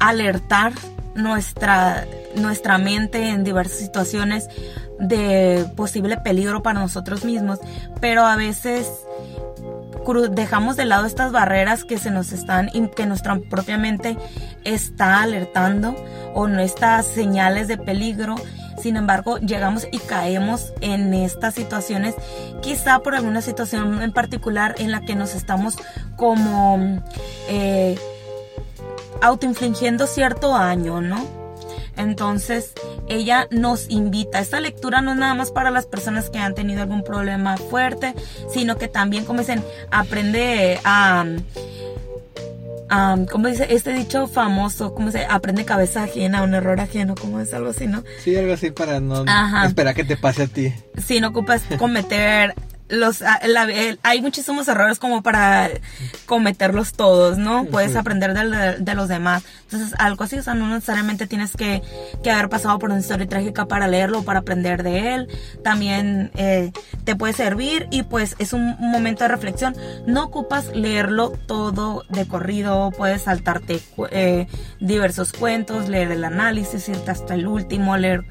[0.00, 0.74] alertar
[1.14, 4.48] nuestra, nuestra mente en diversas situaciones
[4.98, 7.58] de posible peligro para nosotros mismos,
[8.02, 8.86] pero a veces
[10.14, 14.16] dejamos de lado estas barreras que se nos están, que nuestra propia mente
[14.64, 15.96] está alertando
[16.34, 18.36] o nuestras señales de peligro.
[18.80, 22.14] Sin embargo, llegamos y caemos en estas situaciones,
[22.62, 25.76] quizá por alguna situación en particular en la que nos estamos
[26.16, 27.02] como
[27.48, 27.98] eh,
[29.22, 31.45] autoinfligiendo cierto daño, ¿no?
[31.96, 32.72] Entonces,
[33.08, 34.40] ella nos invita.
[34.40, 38.14] Esta lectura no es nada más para las personas que han tenido algún problema fuerte,
[38.50, 41.24] sino que también, como dicen, aprende a...
[43.30, 47.52] como dice este dicho famoso, ¿cómo se aprende cabeza ajena, un error ajeno, como es
[47.52, 48.04] algo así, ¿no?
[48.22, 49.24] Sí, algo así para no
[49.64, 50.72] esperar que te pase a ti.
[51.04, 52.54] Si no ocupas cometer
[52.88, 53.40] los ah,
[54.02, 55.70] hay muchísimos errores como para
[56.26, 57.64] cometerlos todos, ¿no?
[57.64, 58.32] Puedes aprender
[58.78, 59.44] de, los demás.
[59.64, 61.82] Entonces, algo así, o sea, no necesariamente tienes que,
[62.22, 65.28] que, haber pasado por una historia trágica para leerlo o para aprender de él.
[65.64, 66.70] También eh,
[67.04, 69.76] te puede servir y pues es un momento de reflexión.
[70.06, 74.46] No ocupas leerlo todo de corrido, puedes saltarte eh,
[74.80, 78.24] diversos cuentos, leer el análisis, irte hasta el último, leer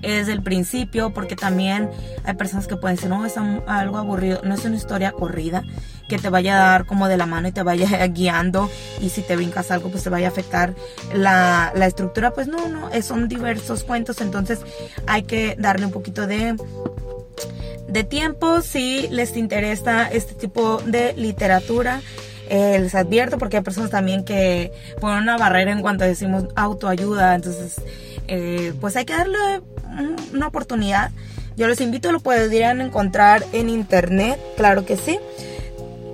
[0.00, 1.90] desde el principio, porque también
[2.24, 5.62] hay personas que pueden decir, no, es algo aburrido, no es una historia corrida
[6.08, 8.68] que te vaya a dar como de la mano y te vaya guiando
[9.00, 10.74] y si te brincas algo pues te vaya a afectar
[11.14, 14.60] la, estructura, pues no, no, son diversos cuentos, entonces
[15.06, 16.56] hay que darle un poquito de
[17.88, 22.00] de tiempo si les interesa este tipo de literatura.
[22.48, 27.36] Eh, les advierto porque hay personas también que ponen una barrera en cuanto decimos autoayuda,
[27.36, 27.80] entonces
[28.30, 29.60] eh, pues hay que darle
[30.32, 31.10] una oportunidad.
[31.56, 35.18] Yo los invito, lo podrían encontrar en internet, claro que sí.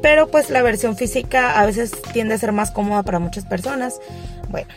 [0.02, 4.00] Pero pues la versión física a veces tiende a ser más cómoda para muchas personas.
[4.48, 4.68] Bueno,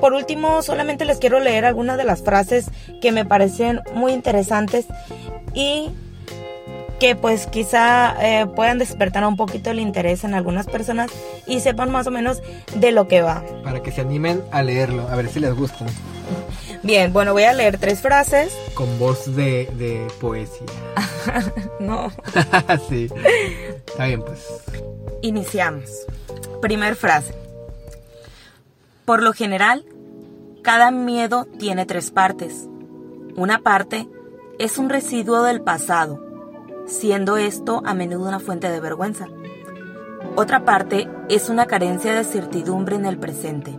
[0.00, 4.86] por último solamente les quiero leer algunas de las frases que me parecen muy interesantes
[5.52, 5.90] y
[7.00, 11.10] que pues quizá eh, puedan despertar un poquito el interés en algunas personas
[11.46, 12.42] y sepan más o menos
[12.74, 13.42] de lo que va.
[13.64, 15.86] Para que se animen a leerlo, a ver si les gusta.
[16.82, 18.56] Bien, bueno, voy a leer tres frases.
[18.74, 20.66] Con voz de, poesía.
[21.80, 22.10] no.
[22.88, 23.08] sí.
[23.86, 24.46] Está bien, pues.
[25.20, 26.06] Iniciamos.
[26.62, 27.34] Primer frase.
[29.04, 29.84] Por lo general,
[30.62, 32.66] cada miedo tiene tres partes.
[33.36, 34.08] Una parte
[34.58, 36.24] es un residuo del pasado,
[36.86, 39.28] siendo esto a menudo una fuente de vergüenza.
[40.36, 43.78] Otra parte es una carencia de certidumbre en el presente.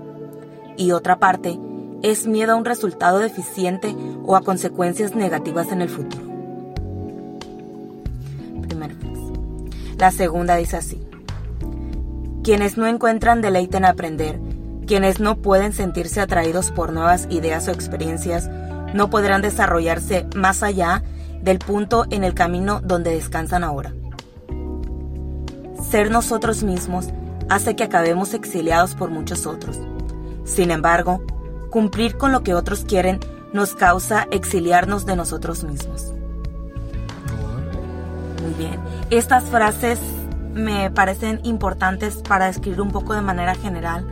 [0.78, 1.60] Y otra parte
[2.04, 6.24] es miedo a un resultado deficiente o a consecuencias negativas en el futuro.
[8.62, 8.96] Primera.
[9.98, 11.00] La segunda dice así.
[12.44, 14.40] Quienes no encuentran deleite en aprender,
[14.88, 18.50] quienes no pueden sentirse atraídos por nuevas ideas o experiencias,
[18.94, 21.04] no podrán desarrollarse más allá
[21.42, 23.94] del punto en el camino donde descansan ahora.
[25.90, 27.10] Ser nosotros mismos
[27.50, 29.80] hace que acabemos exiliados por muchos otros.
[30.46, 31.22] Sin embargo,
[31.72, 33.20] cumplir con lo que otros quieren
[33.54, 36.14] nos causa exiliarnos de nosotros mismos.
[38.44, 38.80] Muy bien.
[39.10, 40.00] Estas frases
[40.54, 44.06] me parecen importantes para describir un poco de manera general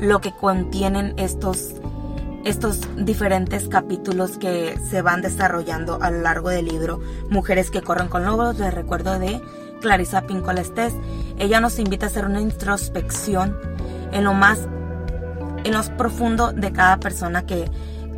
[0.00, 1.74] lo que contienen estos,
[2.44, 7.00] estos diferentes capítulos que se van desarrollando a lo largo del libro.
[7.30, 9.40] Mujeres que corren con lobos, les recuerdo de
[9.80, 10.94] Clarissa Pinkola Estés.
[11.38, 13.56] Ella nos invita a hacer una introspección
[14.12, 14.66] en lo más
[15.64, 17.70] en lo profundo de cada persona que,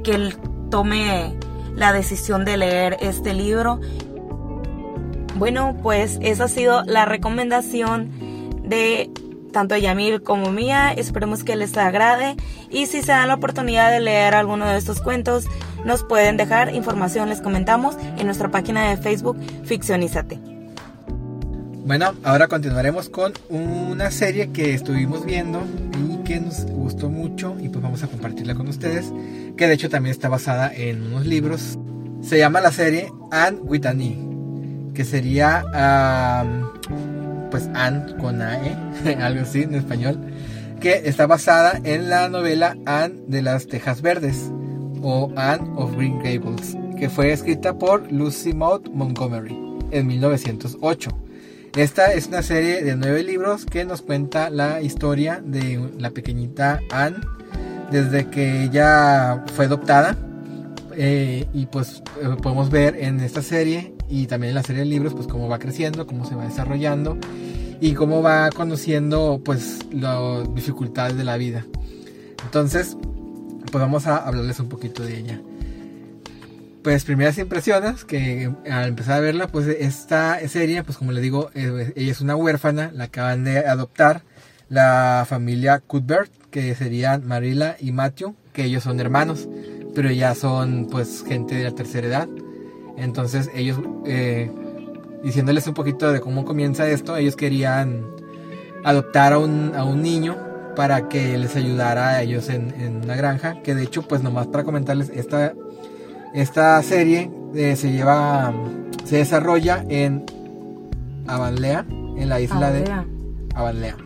[0.03, 0.35] que
[0.71, 1.37] tome
[1.77, 3.81] la decisión de leer este libro.
[5.37, 8.11] Bueno, pues esa ha sido la recomendación
[8.63, 9.11] de
[9.53, 10.93] tanto Yamil como mía.
[10.93, 12.37] Esperemos que les agrade
[12.71, 15.47] y si se dan la oportunidad de leer alguno de estos cuentos,
[15.85, 20.39] nos pueden dejar información, les comentamos en nuestra página de Facebook Ficcionízate.
[21.87, 25.63] Bueno, ahora continuaremos con una serie que estuvimos viendo
[26.25, 29.13] que nos gustó mucho y pues vamos a compartirla con ustedes,
[29.57, 31.79] que de hecho también está basada en unos libros.
[32.23, 34.19] Se llama la serie Anne with an E,
[34.95, 35.65] que sería
[37.51, 38.77] pues Anne con AE,
[39.23, 40.19] algo así en español,
[40.81, 44.51] que está basada en la novela Anne de las Tejas Verdes
[45.03, 49.57] o Anne of Green Gables, que fue escrita por Lucy Maud Montgomery
[49.91, 51.24] en 1908.
[51.77, 56.81] Esta es una serie de nueve libros que nos cuenta la historia de la pequeñita
[56.93, 57.17] Anne
[57.91, 60.17] desde que ella fue adoptada.
[60.97, 64.89] Eh, y pues eh, podemos ver en esta serie y también en la serie de
[64.89, 67.19] libros pues cómo va creciendo, cómo se va desarrollando
[67.81, 71.67] y cómo va conociendo pues las dificultades de la vida.
[72.45, 72.97] Entonces,
[73.73, 75.41] pues vamos a hablarles un poquito de ella.
[76.85, 81.51] Pues primeras impresiones, que al empezar a verla, pues esta serie, pues como le digo,
[81.55, 84.20] eh, ella es una huérfana, la acaban de adoptar
[84.68, 89.49] la familia Cuthbert, que serían Marilla y Matthew, que ellos son hermanos,
[89.94, 92.29] pero ya son pues gente de la tercera edad.
[92.99, 94.51] Entonces ellos, eh,
[95.23, 98.05] diciéndoles un poquito de cómo comienza esto, ellos querían
[98.85, 100.37] adoptar a un, a un niño
[100.77, 103.62] para que les ayudara a ellos en, en, una granja.
[103.62, 105.55] Que de hecho, pues nomás para comentarles, esta,
[106.35, 108.53] esta serie eh, se lleva,
[109.05, 110.25] se desarrolla en
[111.29, 112.85] Avanlea, en la isla de
[113.55, 113.97] Avanlea,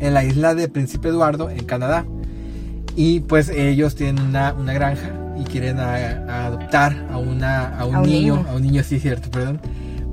[0.00, 2.06] en la isla de Príncipe Eduardo, en Canadá.
[2.96, 8.44] Y pues ellos tienen una, una granja y quieren adoptar a, una, a un, niño,
[8.48, 9.60] a un niño, sí, cierto, perdón,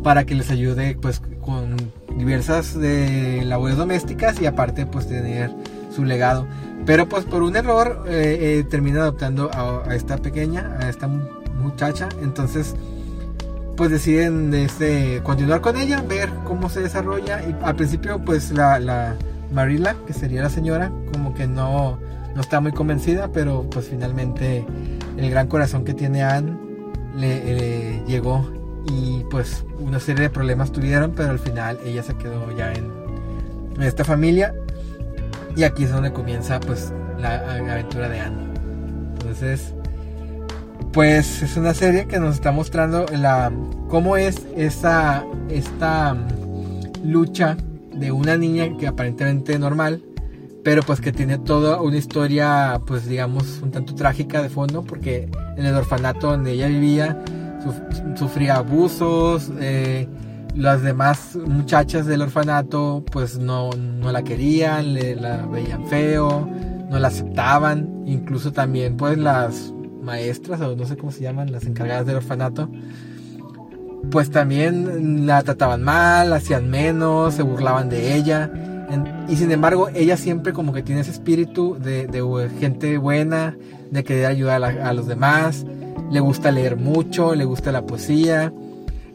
[0.03, 1.75] para que les ayude pues con
[2.17, 5.51] diversas de labores domésticas y aparte pues tener
[5.95, 6.47] su legado.
[6.85, 12.07] Pero pues por un error eh, eh, termina adoptando a, esta pequeña, a esta muchacha.
[12.21, 12.75] Entonces
[13.75, 17.41] pues deciden este, continuar con ella, ver cómo se desarrolla.
[17.47, 19.15] Y al principio pues la, la
[19.51, 21.99] Marila, que sería la señora, como que no,
[22.35, 24.65] no está muy convencida, pero pues finalmente
[25.17, 26.57] el gran corazón que tiene Anne
[27.15, 27.41] le
[27.97, 28.47] eh, llegó
[28.91, 32.91] y pues una serie de problemas tuvieron, pero al final ella se quedó ya en,
[33.81, 34.55] esta familia
[35.57, 38.37] y aquí es donde comienza pues la aventura de Anne.
[39.13, 39.73] Entonces,
[40.93, 43.51] pues es una serie que nos está mostrando la
[43.89, 47.57] cómo es esa esta mm, lucha
[47.93, 50.03] de una niña que aparentemente normal,
[50.63, 55.27] pero pues que tiene toda una historia pues digamos un tanto trágica de fondo porque
[55.57, 57.23] en el orfanato donde ella vivía
[58.15, 60.07] sufría abusos, eh,
[60.57, 66.49] las demás muchachas del orfanato pues no, no la querían, le, la veían feo,
[66.89, 71.65] no la aceptaban, incluso también pues las maestras o no sé cómo se llaman, las
[71.65, 72.69] encargadas del orfanato,
[74.09, 78.49] pues también la trataban mal, hacían menos, se burlaban de ella.
[79.27, 83.55] y sin embargo, ella siempre como que tiene ese espíritu de, gente buena,
[83.91, 85.65] de querer ayudar a los demás,
[86.09, 88.51] le gusta leer mucho, le gusta la poesía.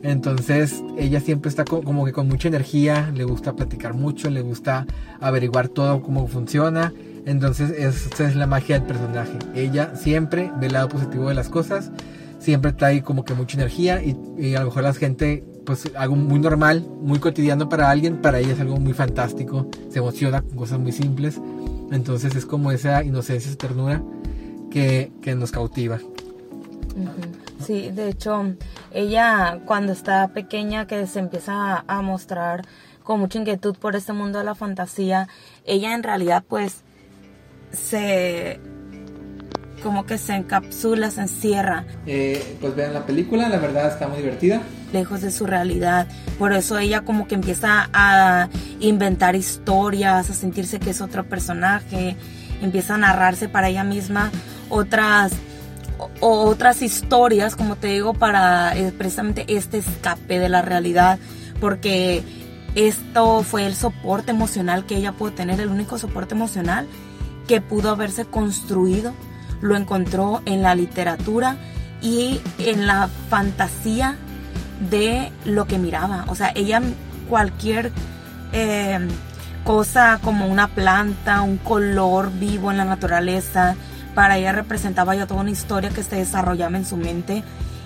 [0.03, 4.87] Entonces ella siempre está como que con mucha energía, le gusta platicar mucho, le gusta
[5.21, 6.93] averiguar todo cómo funciona.
[7.25, 9.39] Entonces esa es la magia del personaje.
[9.55, 11.93] Ella siempre ve el lado positivo de las cosas,
[12.41, 16.41] siempre trae como que mucha energía y, a lo mejor la gente, pues algo muy
[16.41, 20.81] normal, muy cotidiano para alguien, para ella es algo muy fantástico, se emociona con cosas
[20.81, 21.41] muy simples.
[21.93, 24.03] Entonces es como esa inocencia, esa ternura
[24.71, 26.01] que, que nos cautiva.
[27.65, 28.55] Sí, de hecho,
[28.93, 32.63] ella cuando está pequeña que se empieza a, mostrar
[33.03, 35.29] con mucha inquietud por este mundo de la fantasía,
[35.65, 36.83] ella en realidad pues
[37.73, 38.61] se
[39.83, 41.85] como que se encapsula, se encierra.
[42.07, 44.63] Eh, pues vean la película, la verdad está muy divertida.
[44.93, 46.07] Lejos de su realidad.
[46.39, 48.49] Por eso ella como que empieza a
[48.79, 52.17] inventar historias, a sentirse que es otro personaje,
[52.63, 54.31] empieza a narrarse para ella misma
[54.69, 55.33] otras
[56.21, 61.19] otras historias, como te digo, para eh, precisamente este escape de la realidad,
[61.61, 62.23] porque
[62.75, 66.87] esto fue el soporte emocional que ella pudo tener, el único soporte emocional
[67.47, 69.13] que pudo haberse construido,
[69.61, 71.57] lo encontró en la literatura
[72.01, 74.17] y en la fantasía
[74.91, 76.25] de lo que miraba.
[76.29, 76.83] O sea, ella
[77.29, 77.93] cualquier
[78.53, 78.99] eh,
[79.65, 83.77] cosa como una planta, un color vivo en la naturaleza,
[84.15, 87.43] para ella representaba ya toda una historia que se desarrollaba en su mente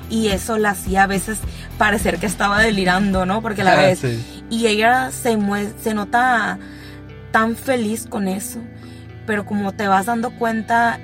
[0.08, 1.38] y eso la hacía a veces
[1.78, 3.42] parecer que estaba delirando, ¿no?
[3.42, 4.02] Porque la ah, vez
[4.50, 5.36] y ella se
[5.82, 6.58] se nota
[7.32, 8.60] tan feliz con eso,
[9.26, 10.98] pero como te vas dando cuenta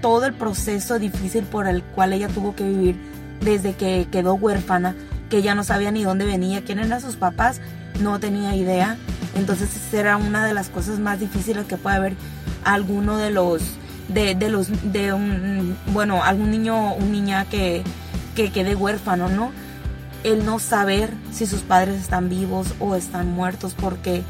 [0.00, 2.96] todo el proceso difícil por el cual ella tuvo que vivir
[3.40, 4.94] desde que quedó huérfana,
[5.28, 7.60] que ella no sabía ni dónde venía, quién eran sus papás,
[8.00, 8.96] no tenía idea.
[9.34, 12.16] Entonces esa era una de las cosas más difíciles que puede haber
[12.64, 13.62] alguno de los
[14.08, 17.82] de, de los de un bueno algún niño o niña que,
[18.34, 19.52] que quede huérfano, ¿no?
[20.24, 24.22] El no saber si sus padres están vivos o están muertos porque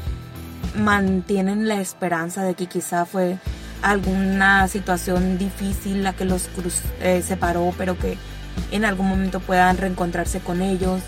[0.75, 3.37] mantienen la esperanza de que quizá fue
[3.81, 6.49] alguna situación difícil la que los
[7.01, 8.17] eh, separó, pero que
[8.71, 11.01] en algún momento puedan reencontrarse con ellos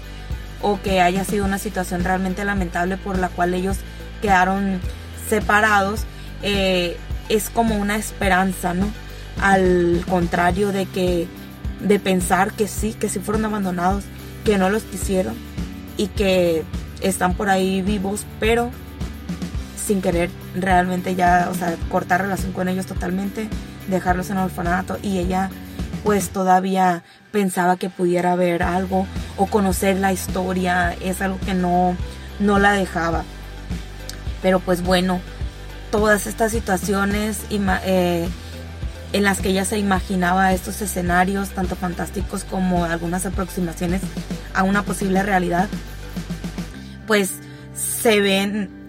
[0.61, 3.77] o que haya sido una situación realmente lamentable por la cual ellos
[4.21, 4.79] quedaron
[5.29, 6.03] separados,
[6.43, 6.97] eh,
[7.29, 8.87] es como una esperanza, ¿no?
[9.41, 11.27] Al contrario de que
[11.79, 14.03] de pensar que sí, que sí fueron abandonados,
[14.43, 15.35] que no los quisieron
[15.95, 16.63] y que
[17.01, 18.71] están por ahí vivos, pero
[19.85, 23.47] sin querer realmente ya, o sea, cortar relación con ellos totalmente,
[23.87, 25.49] dejarlos en el orfanato y ella
[26.03, 29.05] pues todavía pensaba que pudiera ver algo
[29.37, 31.95] o conocer la historia, es algo que no,
[32.39, 33.23] no la dejaba.
[34.41, 35.19] Pero pues bueno,
[35.91, 38.27] todas estas situaciones eh,
[39.13, 44.01] en las que ella se imaginaba estos escenarios, tanto fantásticos como algunas aproximaciones
[44.53, 45.67] a una posible realidad,
[47.07, 47.35] pues
[47.73, 48.79] se ven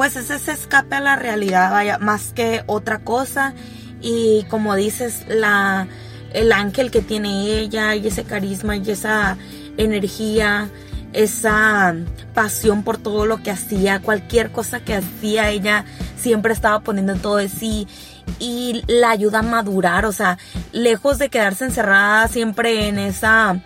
[0.00, 3.52] pues ese se escape a la realidad, más que otra cosa.
[4.00, 5.88] Y como dices, la,
[6.32, 9.36] el ángel que tiene ella y ese carisma y esa
[9.76, 10.70] energía,
[11.12, 11.94] esa
[12.34, 15.84] pasión por todo lo que hacía, cualquier cosa que hacía, ella
[16.16, 17.88] siempre estaba poniendo todo de sí
[18.38, 20.38] y la ayuda a madurar, o sea,
[20.72, 23.60] lejos de quedarse encerrada siempre en esa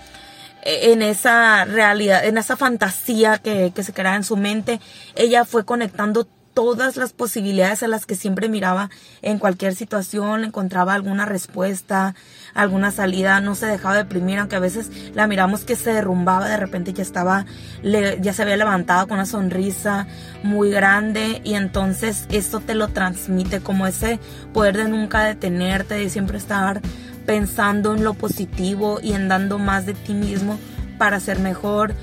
[0.67, 4.81] en esa realidad, en esa fantasía que, que se creaba en su mente,
[5.15, 8.89] ella fue conectando todas las posibilidades a las que siempre miraba
[9.23, 12.15] en cualquier situación, encontraba alguna respuesta,
[12.55, 16.57] alguna salida, no se dejaba deprimir, aunque a veces la miramos que se derrumbaba, de
[16.57, 17.45] repente ya estaba,
[17.83, 20.07] ya se había levantado con una sonrisa
[20.43, 24.21] muy grande y entonces esto te lo transmite como ese
[24.53, 26.81] poder de nunca detenerte, de siempre estar
[27.27, 30.59] pensando en lo positivo y en dando más de ti mismo
[30.99, 31.95] para ser mejor,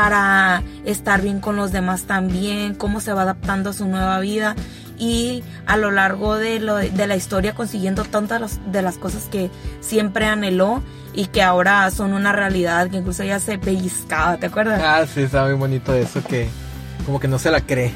[0.00, 4.54] para estar bien con los demás también, cómo se va adaptando a su nueva vida
[4.96, 9.50] y a lo largo de, lo, de la historia consiguiendo tantas de las cosas que
[9.80, 10.84] siempre anheló
[11.14, 14.80] y que ahora son una realidad, que incluso ella se pellizcaba, ¿te acuerdas?
[14.84, 16.48] Ah, sí, está muy bonito eso, que
[17.04, 17.90] como que no se la cree,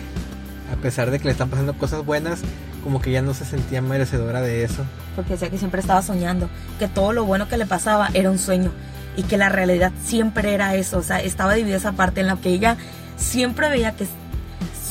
[0.72, 2.40] a pesar de que le están pasando cosas buenas,
[2.82, 4.84] como que ya no se sentía merecedora de eso.
[5.14, 6.50] Porque decía que siempre estaba soñando,
[6.80, 8.72] que todo lo bueno que le pasaba era un sueño
[9.17, 12.37] y que la realidad siempre era eso, o sea, estaba dividida esa parte en la
[12.37, 12.77] que ella
[13.17, 14.07] siempre veía que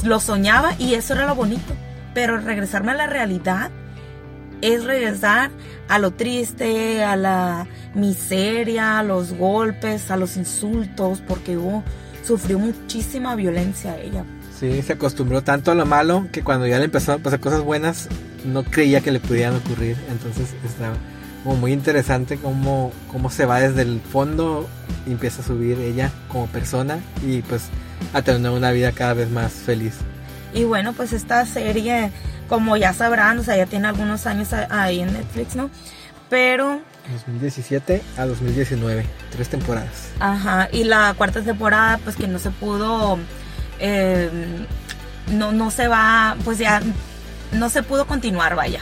[0.03, 1.73] lo soñaba y eso era lo bonito,
[2.13, 3.71] pero regresarme a la realidad
[4.61, 5.51] es regresar
[5.87, 11.83] a lo triste, a la miseria, a los golpes, a los insultos, porque hubo,
[12.23, 14.23] sufrió muchísima violencia ella.
[14.57, 17.61] Sí, se acostumbró tanto a lo malo que cuando ya le empezaron a pasar cosas
[17.61, 18.07] buenas,
[18.45, 19.97] no creía que le pudieran ocurrir.
[20.09, 20.93] Entonces estaba
[21.43, 24.67] como muy interesante cómo, cómo se va desde el fondo
[25.07, 27.63] y empieza a subir ella como persona y pues
[28.13, 29.95] a tener una vida cada vez más feliz.
[30.53, 32.11] Y bueno, pues esta serie,
[32.49, 35.69] como ya sabrán, o sea, ya tiene algunos años ahí en Netflix, ¿no?
[36.29, 36.81] Pero
[37.11, 40.09] 2017 a 2019, tres temporadas.
[40.19, 43.17] Ajá, y la cuarta temporada, pues que no se pudo
[43.81, 44.29] eh,
[45.31, 46.81] no, no se va, pues ya
[47.51, 48.81] no se pudo continuar, vaya.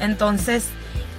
[0.00, 0.64] Entonces,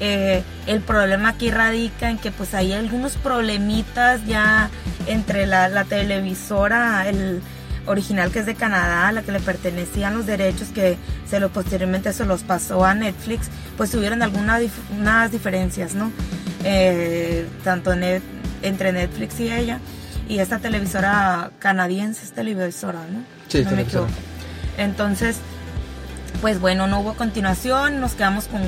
[0.04, 4.72] eh, el problema aquí radica en que pues hay algunos problemitas ya
[5.06, 7.40] entre la, televisora, el
[7.86, 10.98] original que es de Canadá, la que le pertenecían los derechos que
[11.30, 14.64] se lo posteriormente se los pasó a Netflix, pues tuvieron algunas
[14.98, 16.12] unas diferencias, ¿no?
[16.64, 19.80] Eh, tanto entre Netflix y ella
[20.28, 23.24] y esta televisora canadiense es televisora, ¿no?
[23.50, 24.10] Sí, no me equivoco.
[24.80, 25.38] Entonces,
[26.42, 28.62] pues bueno, no hubo continuación, nos quedamos con,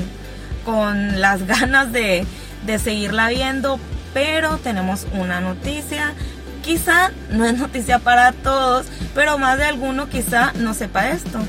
[0.65, 2.25] con las ganas de,
[2.65, 3.79] de seguirla viendo,
[4.13, 6.13] pero tenemos una noticia.
[6.63, 11.39] Quizá no es noticia para todos, pero más de alguno quizá no sepa esto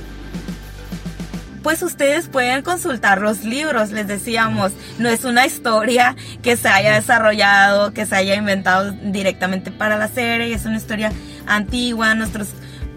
[1.65, 6.93] pues ustedes pueden consultar los libros, les decíamos, no es una historia que se haya
[6.93, 11.11] desarrollado, que se haya inventado directamente para la serie, es una historia
[11.47, 12.51] antigua, nuestros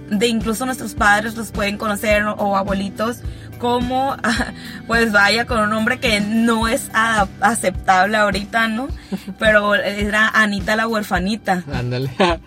[0.10, 3.20] de incluso nuestros padres los pueden conocer o, abuelitos
[3.58, 4.16] como
[4.88, 8.88] pues vaya con un nombre que no es aceptable ahorita, ¿no?
[9.40, 11.64] Pero era Anita la huerfanita.
[11.72, 12.12] Ándale.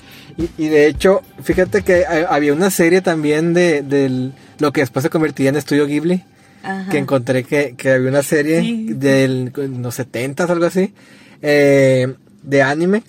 [0.57, 5.11] Y, de hecho, fíjate que había una serie también de, del lo que después se
[5.11, 6.25] convertiría en Estudio Ghibli.
[6.91, 8.63] Que encontré que, había una serie
[8.95, 10.93] de los 70 algo así,
[11.43, 13.03] eh, de anime,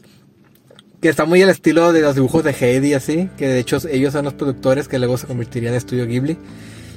[1.02, 4.14] que está muy al estilo de los dibujos de Heidi, así, que de hecho ellos
[4.14, 6.38] son los productores que luego se convertirían en estudio Ghibli.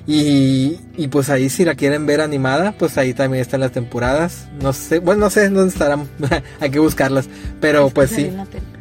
[0.07, 4.49] Y, y pues ahí si la quieren ver animada, pues ahí también están las temporadas.
[4.61, 6.09] No sé, bueno, no sé dónde estarán,
[6.61, 7.27] hay que buscarlas.
[7.61, 8.31] Pero pues sí,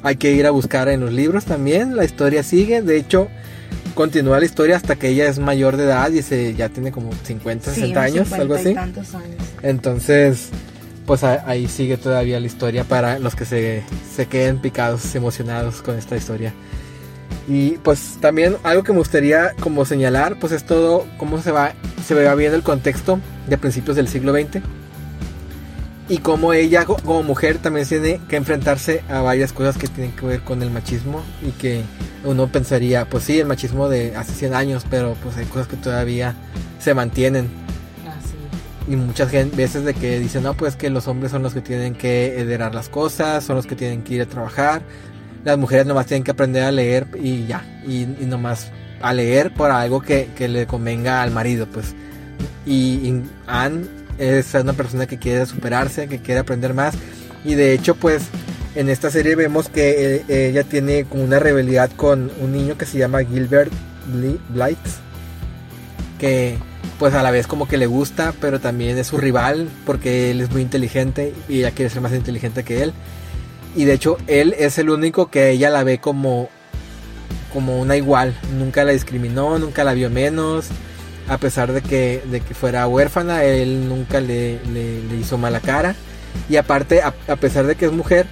[0.02, 1.96] hay que ir a buscar en los libros también.
[1.96, 3.30] La historia sigue, de hecho,
[3.94, 7.12] continúa la historia hasta que ella es mayor de edad y se, ya tiene como
[7.24, 8.76] 50, 60 años, algo así.
[9.62, 10.50] Entonces,
[11.06, 15.98] pues ahí sigue todavía la historia para los que se, se queden picados, emocionados con
[15.98, 16.54] esta historia.
[17.48, 21.74] Y pues también algo que me gustaría como señalar, pues es todo cómo se va,
[22.06, 24.62] se va viendo el contexto de principios del siglo XX.
[26.10, 30.26] Y cómo ella como mujer también tiene que enfrentarse a varias cosas que tienen que
[30.26, 31.82] ver con el machismo y que
[32.26, 35.78] uno pensaría, pues sí, el machismo de hace 100 años, pero pues hay cosas que
[35.78, 36.36] todavía
[36.80, 37.50] se mantienen.
[38.86, 41.96] Y muchas veces de que dicen, no, pues que los hombres son los que tienen
[41.96, 44.82] que heredar las cosas, son los que tienen que ir a trabajar,
[45.44, 48.72] las mujeres nomás tienen que aprender a leer y ya, y, nomás
[49.02, 51.94] a leer por algo que, le convenga al marido, pues.
[52.66, 53.86] Y, Anne
[54.18, 56.96] es una persona que quiere superarse, que quiere aprender más,
[57.44, 58.24] y de hecho, pues,
[58.76, 62.86] en esta serie vemos que eh, ella tiene como una rivalidad con un niño que
[62.86, 63.72] se llama Gilbert
[64.50, 64.80] Blight,
[66.18, 66.58] que
[66.98, 70.42] pues a la vez como que le gusta, pero también es su rival porque él
[70.42, 72.94] es muy inteligente y ella quiere ser más inteligente que él.
[73.76, 76.50] Y de hecho, él es el único que ella la ve como,
[77.52, 78.36] como una igual.
[78.58, 80.68] Nunca la discriminó, nunca la vio menos.
[81.28, 84.60] A pesar de que, de que fuera huérfana, él nunca le,
[85.20, 85.96] hizo mala cara.
[86.50, 88.28] Y aparte, a, pesar de que es mujer,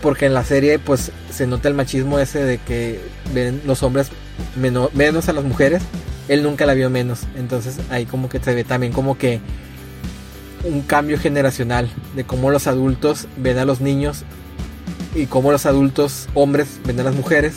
[0.00, 3.00] porque en la serie pues se nota el machismo ese de que
[3.34, 4.10] ven los hombres
[4.54, 5.82] menos a las mujeres,
[6.28, 7.20] él nunca la vio menos.
[7.36, 9.40] Entonces ahí como que se ve también como que
[10.64, 14.24] un cambio generacional de cómo los adultos ven a los niños
[15.16, 17.54] y cómo los adultos hombres ven a las mujeres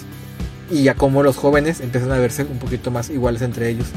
[0.71, 3.87] y ya cómo los jóvenes empiezan a verse un poquito más iguales entre ellos.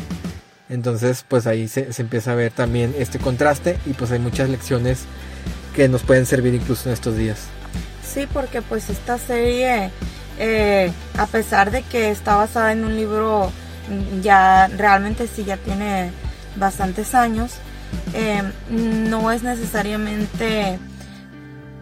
[0.69, 5.05] Entonces pues ahí se, empieza a ver también este contraste y pues hay muchas lecciones
[5.77, 7.39] que nos pueden servir incluso en estos días.
[8.05, 9.91] Sí, porque pues esta serie,
[10.39, 13.53] eh, a pesar de que está basada en un libro
[14.23, 16.11] ya realmente sí ya tiene
[16.57, 17.53] bastantes años,
[18.15, 20.92] eh, no es necesariamente Mm,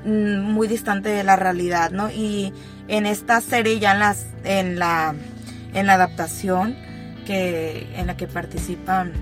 [0.05, 2.11] muy distante de la realidad, ¿no?
[2.11, 2.53] Y
[2.89, 5.15] en esta serie ya en las en la
[5.75, 6.77] en la adaptación
[7.27, 9.13] que en la que participan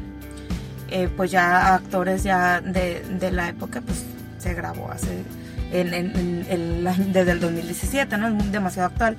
[0.91, 4.05] eh, pues ya actores ya de, de, la época pues
[4.39, 5.23] se grabó hace
[5.71, 9.19] desde el 2017 no es demasiado actual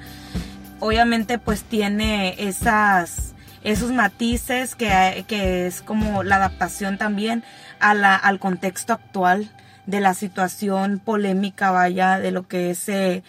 [0.79, 7.43] obviamente pues tiene esas esos matices que, que es como la adaptación también
[7.79, 9.49] a la, al contexto actual
[9.89, 13.23] de la situación polémica, vaya, de lo que es, eh,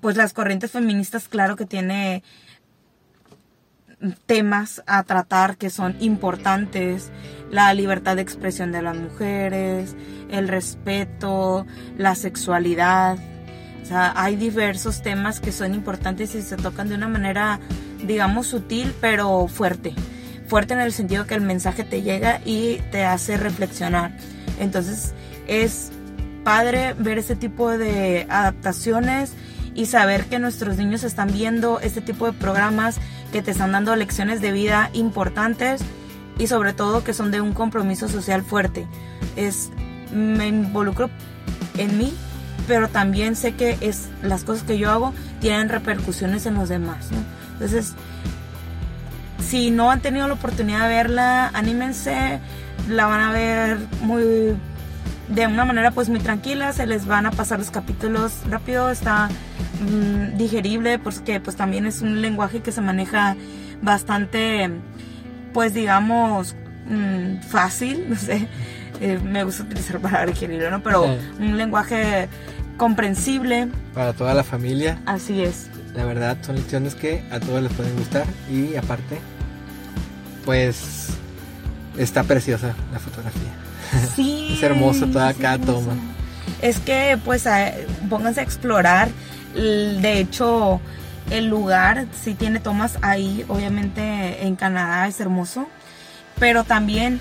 [0.00, 2.22] pues las corrientes feministas, claro que tiene
[4.24, 7.10] temas a tratar que son importantes,
[7.50, 9.94] la libertad de expresión de las mujeres,
[10.30, 11.66] el respeto,
[11.98, 13.18] la sexualidad.
[13.82, 17.60] O sea, hay diversos temas que son importantes y se tocan de una manera,
[18.04, 19.94] digamos, sutil, pero fuerte.
[20.48, 24.16] Fuerte en el sentido que el mensaje te llega y te hace reflexionar.
[24.58, 25.12] Entonces,
[25.46, 25.92] es
[26.46, 29.32] padre ver ese tipo de adaptaciones
[29.74, 32.98] y saber que nuestros niños están viendo este tipo de programas
[33.32, 35.80] que te están dando lecciones de vida importantes
[36.38, 38.86] y sobre todo que son de un compromiso social fuerte.
[39.34, 39.72] Es
[40.14, 41.10] me involucro
[41.78, 42.14] en mí,
[42.68, 47.08] pero también sé que es las cosas que yo hago tienen repercusiones en los demás,
[47.54, 47.94] Entonces,
[49.44, 52.38] si no han tenido la oportunidad de verla, anímense,
[52.88, 54.54] la van a ver muy
[55.28, 59.28] de una manera pues muy tranquila, se les van a pasar los capítulos rápido, está
[59.80, 63.36] mm, digerible porque pues también es un lenguaje que se maneja
[63.82, 64.70] bastante
[65.52, 66.54] pues digamos
[66.88, 68.48] mm, fácil, no sé,
[69.00, 70.82] eh, me gusta utilizar para digerirlo, ¿no?
[70.82, 71.06] Pero
[71.38, 72.28] un lenguaje
[72.76, 73.68] comprensible.
[73.94, 75.00] Para toda la familia.
[75.06, 75.68] Así es.
[75.94, 79.18] La verdad son lecciones que a todos les pueden gustar y aparte
[80.44, 81.08] pues
[81.96, 83.65] está preciosa la fotografía.
[84.14, 84.54] Sí.
[84.54, 85.92] es hermoso toda cada toma.
[86.62, 87.44] Es que pues
[88.08, 89.08] pónganse a explorar.
[89.54, 90.80] De hecho,
[91.30, 95.68] el lugar sí tiene tomas ahí, obviamente en Canadá es hermoso,
[96.38, 97.20] pero también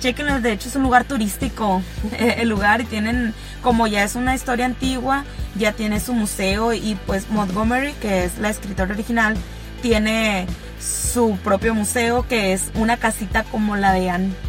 [0.00, 1.82] chequenlo, de hecho es un lugar turístico
[2.18, 5.24] el lugar y tienen, como ya es una historia antigua,
[5.56, 9.36] ya tiene su museo y pues Montgomery, que es la escritora original,
[9.82, 10.46] tiene
[10.80, 14.47] su propio museo que es una casita como la de Anne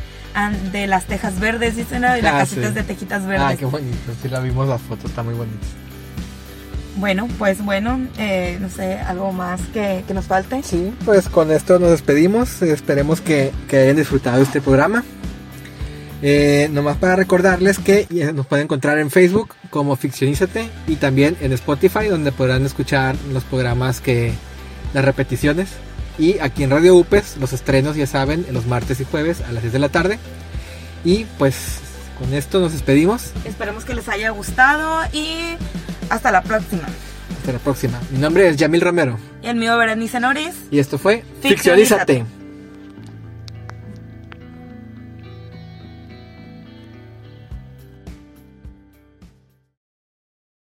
[0.71, 3.47] de las tejas verdes, dicen, y las ah, casitas de tejitas verdes.
[3.47, 5.65] Ah, qué bonito, sí la vimos la foto, está muy bonito.
[6.95, 10.61] Bueno, pues bueno, eh, no sé, algo más que, que nos falte.
[10.63, 12.61] Sí, pues con esto nos despedimos.
[12.61, 15.03] Esperemos que, que hayan disfrutado este programa.
[16.21, 21.37] Eh, nomás para recordarles que eh, nos pueden encontrar en Facebook como Ficcionízate y también
[21.39, 24.33] en Spotify donde podrán escuchar los programas que
[24.93, 25.69] las repeticiones
[26.19, 29.51] y aquí en Radio UPES los estrenos ya saben en los martes y jueves a
[29.51, 30.19] las 10 de la tarde
[31.05, 31.55] y pues
[32.19, 35.55] con esto nos despedimos Esperemos que les haya gustado y
[36.09, 36.83] hasta la próxima.
[37.39, 40.55] hasta la próxima mi nombre es Yamil Romero Y el mío, Berenice Noris.
[40.69, 42.13] y esto fue Ficcionízate.
[42.15, 42.38] Ficcionízate.